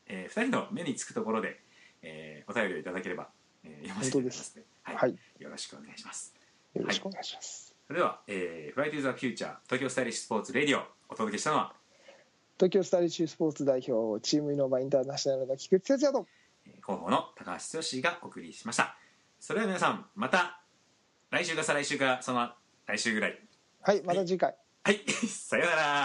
[0.08, 1.60] えー、2人の目につくところで、
[2.02, 3.30] えーお便りをいただければ、
[3.64, 4.96] えー読ませていただきますので、はい。
[4.96, 5.20] はい。
[5.40, 6.34] よろしくお願いします。
[6.74, 7.76] よろしくお願いします。
[7.86, 11.76] それでは、えー、フライトゥーザフューチャー東京スタイリッシュスポーツレディオお届けしたのは、
[12.58, 16.20] 東京スタイリッシュスポーツ代表チームイノバインターナショナルの菊池哲也と。
[16.20, 16.45] えー
[16.86, 18.96] 広報の高橋剛がお送りしました。
[19.40, 20.62] それでは皆さんまた
[21.30, 22.50] 来週か再来週かその
[22.86, 23.40] 来週ぐらい。
[23.82, 24.56] はいまた次回。
[24.84, 26.05] はい さようなら